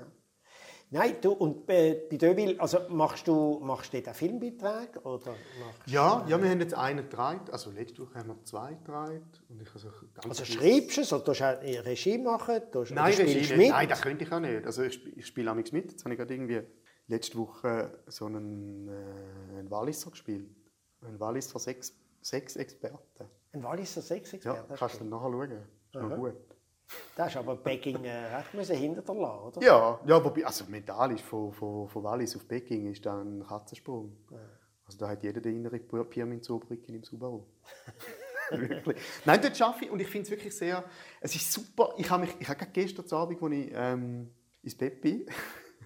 [0.89, 0.99] Ja, ja.
[0.99, 1.05] Ja.
[1.05, 5.01] Nein, du, und äh, bei Deville, also machst du, machst du dort auch Filmbeiträge?
[5.01, 5.35] Oder
[5.85, 9.41] Ja, ja, wir haben jetzt einen gedreht, also letzte Woche haben wir zwei gedreht.
[9.49, 12.61] Und ich also ganz also schreibst du es oder tust du auch Regie machen?
[12.71, 13.69] Tust, Nein, Regie mit?
[13.69, 14.65] Nein, das könnte ich auch nicht.
[14.65, 15.91] Also ich, ich spiele amigs mit.
[15.91, 16.61] Jetzt habe ich gerade irgendwie
[17.07, 20.49] letzte Woche so einen, äh, einen Walliser gespielt.
[21.01, 23.27] Einen Walliser Sex, Sexexperten.
[23.51, 24.73] Ein Walliser Ja, Sexexperte.
[24.75, 25.51] kannst du dann nachher schauen.
[25.51, 26.56] Ist noch gut.
[27.15, 29.61] Das ist aber Peking äh, recht müssen hinter dir lassen, oder?
[29.61, 33.45] Ja, ja wobei, also mental ist von, von, von Wallis auf Peking ist da ein
[33.45, 34.15] Katzensprung.
[34.85, 37.43] Also da hat jeder den inneren Pirmin zu im Subaru.
[38.51, 38.97] wirklich.
[39.25, 40.83] Nein, dort arbeite ich und ich finde es wirklich sehr,
[41.19, 41.93] es ist super.
[41.97, 44.31] Ich habe mich, ich habe gerade gestern Abend, als ich ähm,
[44.63, 45.25] ins Bett bin,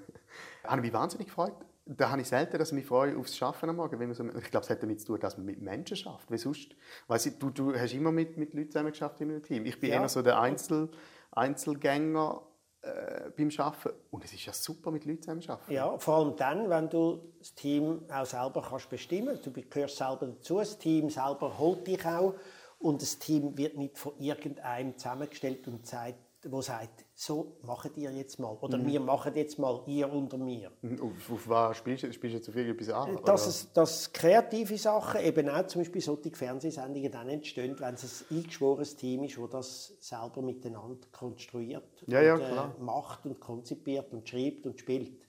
[0.63, 1.55] habe ich mich wahnsinnig gefreut.
[1.85, 3.99] Da habe ich selten, dass ich mich freue aufs Arbeiten am Morgen.
[3.99, 6.29] Wenn man so, ich glaube, es hat damit zu tun, dass man mit Menschen schafft.
[6.29, 6.75] Weil sonst,
[7.07, 9.65] weiss ich, du, du hast immer mit, mit Leuten zusammen geschafft in einem Team.
[9.65, 10.01] Ich bin Ja.
[10.01, 10.89] eher so der Einzel,
[11.31, 12.41] Einzelgänger
[12.81, 13.97] äh, beim Arbeiten.
[14.11, 15.73] Und es ist ja super, mit Leuten zusammen zu arbeiten.
[15.73, 20.27] Ja, vor allem dann, wenn du das Team auch selber kannst bestimmen Du gehörst selber
[20.27, 22.35] dazu, das Team selber holt dich auch
[22.79, 26.15] und das Team wird nicht von irgendeinem zusammengestellt und sagt,
[26.49, 28.87] wo sagt, so machen ihr jetzt mal oder Mhm.
[28.87, 30.71] wir machen jetzt mal, ihr unter mir.
[31.01, 32.11] Auf, auf was spielst du?
[32.11, 33.15] Spielst du jetzt auf irgendetwas an?
[33.23, 33.49] Dass, oder?
[33.49, 38.37] es, dass kreative Sachen, eben auch zum Beispiel solche Fernsehsendungen dann entstehen, wenn es ein
[38.37, 42.41] eingeschworenes Team ist, das das selber miteinander konstruiert Ja, ja, und.
[42.41, 45.21] Äh, macht und konzipiert und schreibt und spielt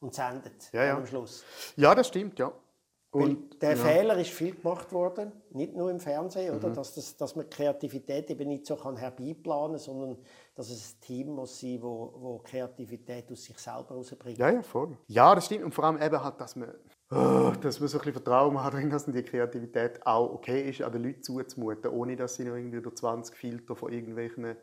[0.00, 1.44] und sendet Ja, am Schluss.
[1.76, 2.52] Ja, das stimmt, ja.
[3.10, 3.76] Und, der ja.
[3.76, 6.58] Fehler ist viel gemacht worden, nicht nur im Fernsehen, Mhm.
[6.58, 6.70] oder?
[6.74, 10.18] Dass, das, dass man Kreativität eben nicht so kann herbeiplanen sondern
[10.58, 14.38] dass es ein Team muss sein, wo, wo Kreativität aus sich selber rausbringt.
[14.38, 14.98] Ja, ja, voll.
[15.06, 15.62] Ja, das stimmt.
[15.62, 16.74] Und vor allem eben halt, dass man,
[17.12, 20.90] oh, dass man so ein bisschen Vertrauen hat, dass die Kreativität auch okay ist, an
[20.90, 24.56] den Leuten zuzumuten, ohne dass sie noch irgendwie durch 20 Filter von irgendwelchen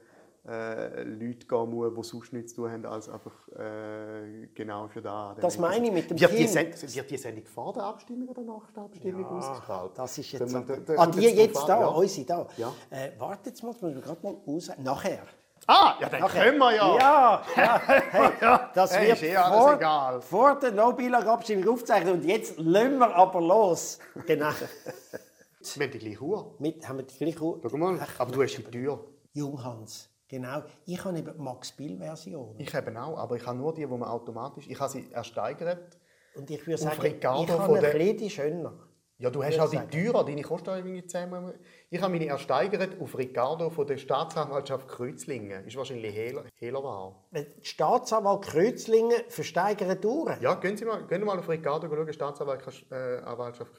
[0.46, 5.02] äh, Leuten gehen müssen, die sonst nichts zu tun haben, als einfach äh, genau für
[5.02, 5.34] da.
[5.39, 6.48] Das meine ich mit dem wird die, Team.
[6.48, 9.91] Send wird die Sendung vor der Abstimmung oder nach der Abstimmung ausgestrahlt?
[9.98, 10.54] Das ist jetzt.
[10.54, 11.88] Da- da- da ah, die jetzt da, ja.
[11.88, 12.48] unsere da.
[12.58, 12.74] Ja.
[12.89, 14.70] Äh, wartet mal, das müssen wir gerade mal raus.
[14.84, 15.20] Nachher.
[15.68, 16.97] Ah, ja, dann können wir ja.
[16.97, 17.82] Ja, ja.
[18.12, 20.22] Hey, das Hey, wird ist eh alles vor, egal.
[20.22, 22.14] vor der No-Billag-Abstimmung aufgezeichnet.
[22.14, 23.97] Und jetzt lassen wir aber los.
[24.28, 24.49] Genau.
[24.51, 26.56] Wir haben die gleiche Uhr.
[26.60, 27.60] Mit, haben wir die gleiche Uhr?
[27.68, 29.03] Schau mal, Ach, aber du hast die Tür.
[29.34, 30.10] Junghans.
[30.28, 30.62] Genau.
[30.86, 32.56] Ich habe eben die Max-Bill-Version.
[32.60, 34.68] Ich eben auch, aber ich habe nur die, die man automatisch...
[34.68, 35.97] Ich habe sie ersteigert.
[36.36, 38.74] Und ich würde sagen, Ricardo ich habe der- eine kleine schöner.
[39.18, 41.53] Ja, du hast ich die teurer, deine kostet auch irgendwie 10 Mal.
[41.92, 45.66] Ich habe meine ersteigert auf Ricardo von der Staatsanwaltschaft Kreuzlingen.
[45.66, 47.16] Ist wahrscheinlich Hehler, Hehlerware.
[47.32, 50.42] Die Staatsanwalt Kreuzlingen versteigern Uhren.
[50.42, 53.22] Ja, gehen Sie mal, gehen Sie mal auf Ricardo schauen, Staatsanwaltschaft äh,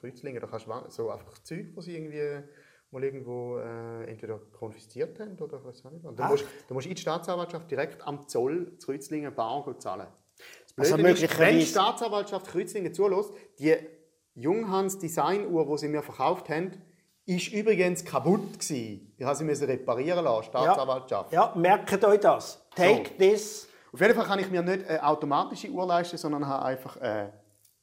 [0.00, 0.40] Kreuzlingen.
[0.40, 2.44] Da kannst du so einfach Zeug, die sie irgendwie
[2.92, 6.30] mal irgendwo äh, entweder konfisziert haben oder was auch dann Ach.
[6.30, 10.06] musst, du in die Staatsanwaltschaft direkt am Zoll Kreuzlingen bar zahlen.
[10.76, 13.74] Das Also Blöde ist, wenn die möglicherweise- Staatsanwaltschaft Kreuzlingen zulässt, die
[14.34, 16.70] Junghans Designuhr, die sie mir verkauft haben,
[17.26, 19.12] ist übrigens kaputt gewesen.
[19.18, 21.32] Ich habe sie müssen reparieren lassen, Staatsanwaltschaft.
[21.32, 22.64] Ja, merkt euch das.
[22.74, 23.68] Take this.
[23.92, 27.28] Auf jeden Fall kann ich mir nicht eine automatische Uhr leisten, sondern habe einfach äh,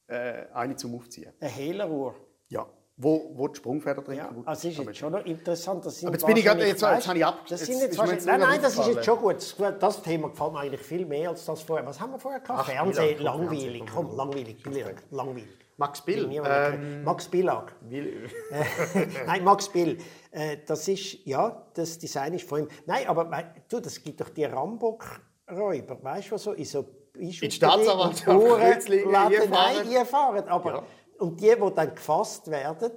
[0.07, 1.33] äh, eine zum Aufziehen.
[1.39, 2.15] Eine Hehleruhr.
[2.49, 2.65] Ja.
[2.95, 5.83] Wo, wo die Sprungfeder drin Ja, kaputt also ist jetzt schon noch interessant.
[5.83, 7.97] Das sind Aber jetzt bin ich gerade- jetzt- jetzt habe ich ab- Das sind jetzt
[7.97, 9.35] jetzt nein, nein, das ist jetzt schon gut.
[9.37, 11.85] Das- Das Thema gefällt mir eigentlich viel mehr als das vorher.
[11.87, 12.59] Was haben wir vorher gehabt?
[12.61, 13.83] Ach, Fernsehen, langweilig.
[13.91, 14.63] Komm, langweilig.
[15.09, 15.47] Langweilig.
[15.77, 16.29] Max Bill.
[16.45, 17.73] Ähm, Max Billag.
[17.81, 18.29] Will-
[19.25, 19.97] Nein, Max Bill.
[20.31, 22.67] Äh, das ist, ja, das Design ist von ihm.
[22.85, 23.25] Nein, aber
[23.69, 26.85] du, das gibt doch die Rambock-Räuber, weißt du, so in so
[27.17, 28.27] In Staatsanwaltschaft.
[29.05, 30.47] Nein, einfahren.
[30.47, 30.83] Aber, Ja.
[31.19, 32.91] Und die, die dann gefasst werden,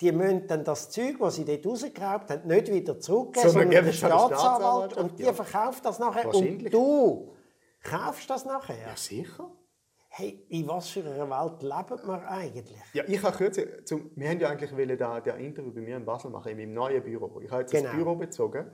[0.00, 3.84] die müssen dann das Zeug, das sie dort rausgeraubt haben, nicht wieder zurückgeben, Sondern sondern
[3.84, 4.40] der Staatsanwalt.
[4.40, 5.32] Staatsanwaltschaft, Und die ja.
[5.32, 6.32] verkauft das nachher.
[6.34, 7.34] Und du
[7.82, 8.76] kaufst das nachher.
[8.78, 9.50] Ja, sicher.
[10.20, 12.76] Hey, in was für einer Welt leben wir eigentlich?
[12.92, 15.96] Ja, ich habe kürzlich, zum, wir haben ja eigentlich wollen da, der Interview bei mir
[15.96, 17.40] in Basel machen, in meinem neuen Büro.
[17.40, 17.84] Ich habe jetzt Genau.
[17.86, 18.68] das Büro bezogen.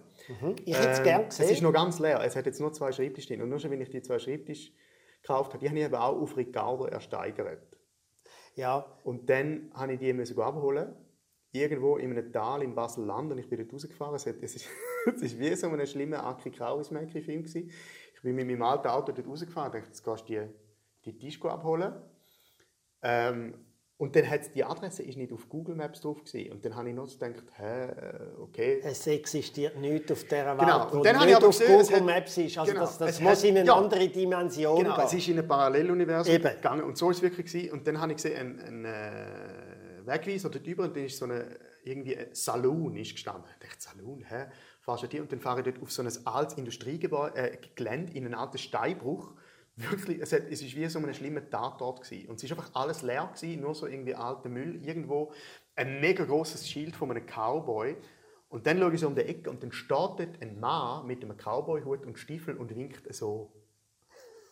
[0.65, 1.53] Ich hätte es Ähm, gerne Es gesehen.
[1.53, 2.19] ist noch ganz leer.
[2.25, 3.43] Es hat jetzt nur zwei Schreibtische drin.
[3.43, 4.73] Und nur schon, wenn ich die zwei Schreibtische
[5.21, 7.77] gekauft habe, die habe ich eben auch auf Ricardo ersteigert.
[8.55, 10.95] ja, Und dann habe ich die müssen abholen.
[11.53, 13.33] Irgendwo in einem Tal in Basel-Land.
[13.33, 14.15] Und ich bin dort rausgefahren.
[14.15, 14.67] Es, hat, es, ist,
[15.15, 17.43] es ist wie so ein schlimmer Aki Kaurismäki-Film.
[17.43, 17.71] gewesen.
[18.17, 20.64] Ich bin mit meinem alten Auto dort rausgefahren und dachte, jetzt gehst du die,
[21.05, 21.93] die Disco abholen.
[23.03, 23.55] Ähm,
[23.97, 26.53] und dann hat die Adresse ist nicht auf Google Maps drauf gewesen.
[26.53, 28.81] Und dann habe ich noch so gedacht, hä, äh, okay.
[28.83, 30.91] es existiert nichts auf dieser Welt, Genau.
[30.91, 32.59] Und dann habe nicht auf gesehen, es Google hat- Maps ist.
[32.59, 33.75] Also genau, das, das es muss hat- in eine ja.
[33.77, 35.05] andere Dimension Genau, gehen.
[35.07, 36.43] es ist in ein Paralleluniversum Eben.
[36.57, 37.71] gegangen und so ist es wirklich gewesen.
[37.73, 41.27] Und dann habe ich gesehen, ein, ein äh, Wegweiser dort drüber und dann ist so
[41.27, 41.47] eine,
[41.85, 43.49] irgendwie ein Saloon ist gestanden.
[43.61, 44.47] Ich dachte, Saloon, hä?
[44.81, 45.21] Fahrst du die?
[45.21, 49.35] Und dann fahre ich dort auf so ein altes Industriegelände äh, in einen alten Steinbruch.
[49.77, 52.29] Wirklich, es, hat, es ist wie so ein schlimmer Tatort gewesen.
[52.29, 54.85] Und es ist einfach alles leer gewesen, nur so irgendwie alter Müll.
[54.85, 55.33] Irgendwo
[55.75, 57.97] ein mega großes Schild von einem Cowboy.
[58.49, 61.37] Und dann schaue ich so um die Ecke und dann dort ein Mann mit einem
[61.37, 63.53] Cowboyhut und Stiefeln und winkt so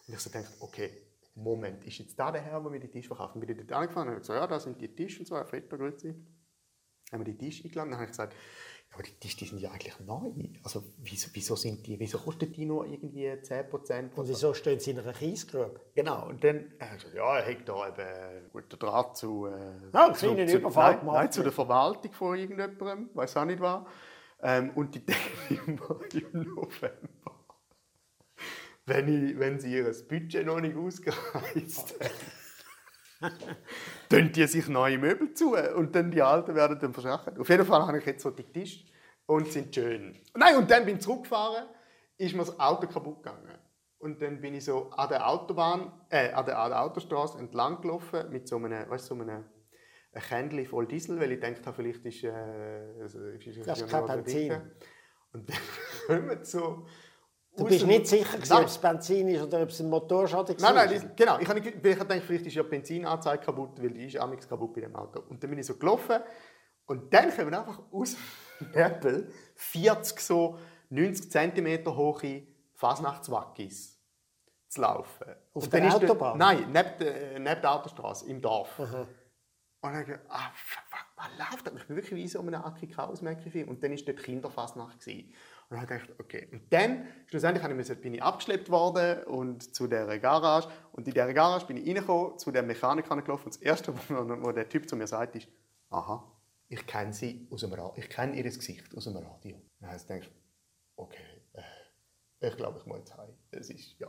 [0.06, 0.90] und ich so dachte, okay,
[1.34, 3.34] Moment, ist jetzt da der Herr, der mir die Tisch verkauft?
[3.34, 5.36] Und bin ich dort angefangen und habe gesagt, ja, da sind die Tische und so,
[5.36, 6.14] Herr Vetter, grüezi.
[7.10, 8.34] Haben wir die Tische eingeladen, dann habe ich gesagt,
[8.92, 10.30] aber die die sind ja eigentlich neu.
[10.62, 14.14] Also wieso, wieso, sind die, wieso kosten die nur irgendwie 10%?
[14.14, 15.80] Und wieso stehen sie in einer Kiesgrube?
[15.94, 19.50] Genau, und dann gesagt, ja, er hat da eben einen guten Draht zu, äh,
[19.94, 23.82] Ja, zu, zu, Überfall nein, nein, zu der Verwaltung von irgendjemandem, weiß auch nicht was.
[24.42, 25.80] Ähm, und die denken im,
[26.32, 27.46] im November,
[28.84, 32.10] wenn, ich, wenn sie ihr Budget noch nicht ausgereizt haben,
[34.08, 37.38] tun die sich neue Möbel zu und dann die alten werden dann verschachert.
[37.38, 38.84] Auf jeden Fall habe ich jetzt so die Tische
[39.26, 40.16] und sind schön.
[40.34, 41.66] Nein, und dann bin ich zurückgefahren,
[42.18, 43.58] ist mir das Auto kaputt gegangen.
[43.98, 47.80] Und dann bin ich so an der Autobahn, äh, an der, an der Autostraße entlang
[47.80, 49.44] gelaufen mit so einem, weißt, so einem
[50.14, 52.32] ein Kännchen voll Diesel, weil ich gedacht habe, vielleicht ist, äh,
[53.00, 54.60] also, ist, ist Das ist ja kein Benzin.
[55.32, 55.56] Und dann
[56.06, 56.86] kommen so...
[57.56, 58.62] Du bist nicht sicher, gewesen, Nein.
[58.62, 60.86] ob es Benzin ist oder ob es ein Motorschaden Nein, war?
[60.86, 61.38] nein, das, genau.
[61.38, 64.48] Ich habe ich gedacht, vielleicht ist ja die Benzinanzeige kaputt, weil die ist auch nichts
[64.48, 65.20] kaputt bei dem Auto.
[65.28, 66.20] Und dann bin ich so gelaufen
[66.86, 68.16] und dann kommen einfach aus
[68.60, 73.98] dem Nebel 40 so 90 cm hohe Fasnachtswackis
[74.68, 75.26] zu laufen.
[75.52, 76.38] Auf Und der ist Autobahn?
[76.38, 78.78] Nein, neben der, neben der Autostraße, im Dorf.
[78.78, 78.88] Und
[79.82, 81.72] dann dachte ich, ah, fuck, fuck, was läuft da?
[81.76, 83.68] Ich bin wirklich wie so einem Aki Kraus-Film.
[83.68, 85.00] Und dann war dort Kinderfassnacht.
[85.00, 85.34] gewesen.
[85.72, 86.48] Und dann habe ich gedacht, okay.
[86.52, 90.68] Und dann, schlussendlich habe ich müssen- bin ich abgeschleppt worden und zu dieser Garage.
[90.92, 93.46] Und in dieser Garage bin ich reingekommen, zu dem Mechaniker gelaufen.
[93.46, 95.48] Und das Erste, wo, wo der Typ zu mir sagt, ist,
[95.88, 96.30] aha,
[96.68, 97.94] ich kenne sie aus dem Radio.
[97.96, 99.56] Ich kenne ihr Gesicht aus dem Radio.
[99.56, 100.30] Und dann habe ich gedacht,
[100.96, 103.30] okay, äh, ich glaube, ich muss jetzt heim.
[103.50, 104.08] Das ist, ja.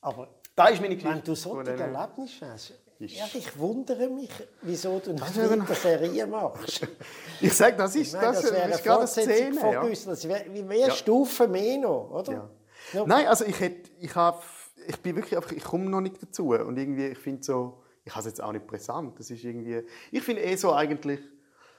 [0.00, 1.14] Aber Da ist meine Geschichte.
[1.16, 4.30] wenn du so ein Erlebnis hast, Ist- ja, ich wundere mich,
[4.62, 6.80] wieso du nicht Das wäre ein- weiter Serie machst.
[7.40, 9.60] Ich sage, das ist, Ich meine, das, das wäre eine ist gerade eine Szene.
[9.60, 9.84] von Ja.
[9.86, 10.08] Güssel.
[10.10, 12.32] Das wäre wie mehr Stufen mehr noch, oder?
[12.32, 12.50] Ja.
[12.94, 13.04] Ja.
[13.06, 14.42] Nein, also ich, hätte, ich, hab,
[14.86, 16.50] ich bin wirklich einfach, ich komme noch nicht dazu.
[16.50, 19.18] Und irgendwie, ich finde so, ich habe es jetzt auch nicht brisant.
[19.18, 19.82] Das ist irgendwie,
[20.12, 21.20] ich finde eh so eigentlich,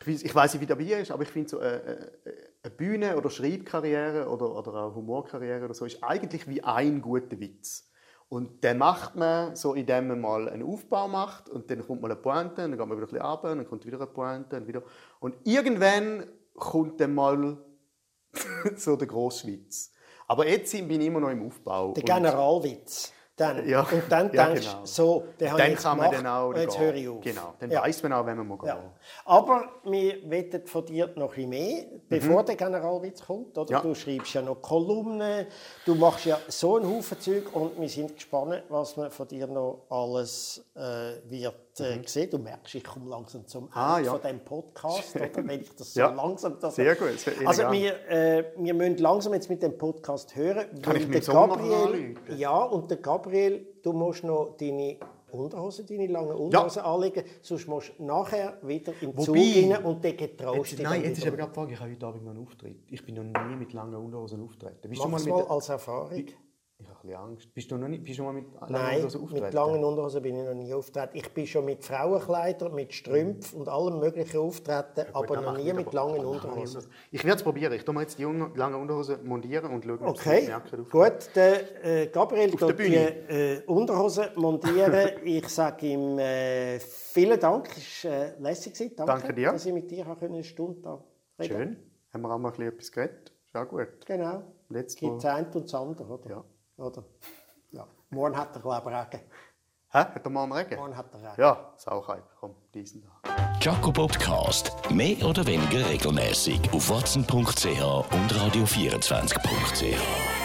[0.06, 2.12] ich weiß nicht, wie dabei ist, aber ich finde so eine, eine-
[2.64, 7.40] eine Bühne- oder Schreibkarriere oder, oder auch Humorkarriere oder so ist eigentlich wie ein guter
[7.40, 7.87] Witz.
[8.30, 12.12] Und den macht man so, indem man mal einen Aufbau macht und dann kommt mal
[12.12, 14.08] eine Pointe, und dann geht man wieder ein bisschen runter, und dann kommt wieder eine
[14.08, 14.84] Pointe und wieder.
[15.20, 17.58] Und irgendwann kommt dann mal
[18.76, 19.94] so der grosse Witz.
[20.28, 21.94] Aber jetzt bin ich immer noch im Aufbau.
[21.94, 23.14] Der Generalwitz.
[23.38, 23.70] Dann.
[23.70, 23.82] Ja.
[23.82, 24.80] Und dann Ja, denkst genau.
[24.82, 26.86] du, so, den habe ich dann jetzt kann man gemacht, dann auch und jetzt gehen.
[26.86, 27.22] höre ich auf.
[27.22, 27.82] Genau, dann Ja.
[27.84, 28.80] weiss man auch, wenn man mal gehen Ja.
[29.26, 33.56] Aber wir wollen von dir noch ein bisschen mehr, bevor der Generalwitz kommt.
[33.56, 33.66] Oder?
[33.66, 33.72] Mhm.
[33.72, 33.82] Ja.
[33.82, 35.46] Du schreibst ja noch Kolumnen,
[35.86, 39.46] du machst ja so einen Haufen Zeug und wir sind gespannt, was man von dir
[39.46, 40.80] noch alles äh,
[41.30, 42.30] wird äh, sehen.
[42.30, 43.82] Du merkst, ich komme langsam zum Ende Mhm.
[43.82, 44.12] Ah, ja.
[44.12, 45.30] von diesem Podcast, oder?
[45.48, 46.10] wenn ich das so Ja.
[46.14, 46.58] langsam...
[46.60, 50.66] Das Sehr gut, sehr Also wir, äh, wir müssen langsam jetzt mit dem Podcast hören,
[50.82, 52.16] Kann ich mit dem Gabriel...
[52.36, 54.98] Ja, und der Gabriel, du musst noch deine
[55.30, 60.04] Unterhose, deine langen Unterhosen anlegen, sonst musst du nachher wieder im Zug Wobei- rein und
[60.04, 62.24] dann getraust Jetzt, dich nein, jetzt ist aber gerade die Frage, ich habe heute Abend
[62.24, 62.78] noch einen Auftritt.
[62.90, 64.90] Ich bin noch nie mit langen Unterhosen auftreten.
[64.90, 65.50] Mach's mal mal mit...
[65.52, 66.12] als Erfahrung.
[66.14, 66.26] Ein
[67.08, 67.54] bisschen Angst.
[67.54, 69.44] Bist du noch nicht, bist du mal mit langen Unterhosen auftreten?
[69.46, 71.18] mit langen Unterhosen bin ich noch nie auftreten.
[71.18, 75.74] Ich bin schon mit Frauenkleidern, mit Strümpfen und allem möglichen auftreten, Gut, aber noch nie
[75.74, 76.84] mit aber- langen Unterhosen.
[77.12, 77.74] Ich werde es probieren.
[77.74, 80.90] Ich tue mir jetzt die langen Unterhosen montieren und schauen, ob sie Okay, aufgeht.
[80.92, 81.36] gut.
[81.36, 85.12] Der äh, Gabriel der tut die äh, Unterhosen montieren.
[85.24, 87.70] ich sage ihm äh, vielen Dank.
[87.76, 88.78] Es war äh, lässig.
[88.96, 89.52] Danke, Danke dir.
[89.52, 91.04] dass ich mit dir auch eine Stunde da
[91.40, 91.78] reden Schön.
[92.14, 93.34] Haben wir auch mal ein bisschen etwas geredet.
[93.46, 94.06] Ist auch gut.
[94.06, 94.44] Genau.
[94.70, 96.30] Letztes Gibt das eine und das andere, oder?
[96.30, 96.44] Ja.
[96.78, 97.04] Oder?
[97.72, 97.88] Ja.
[98.10, 99.26] Morgen hat er, glaube ich, Regen.
[99.90, 100.00] Hä?
[100.00, 100.76] Hat er mal einen Regen?
[100.76, 101.42] Morgen hat er Regen.
[101.42, 102.24] Ja, Sauchheit.
[102.40, 103.54] Komm, diesen da.
[103.60, 104.72] Jaco Podcast.
[104.92, 110.37] Mehr oder weniger regelmäßig auf watson.ch und radio24.ch.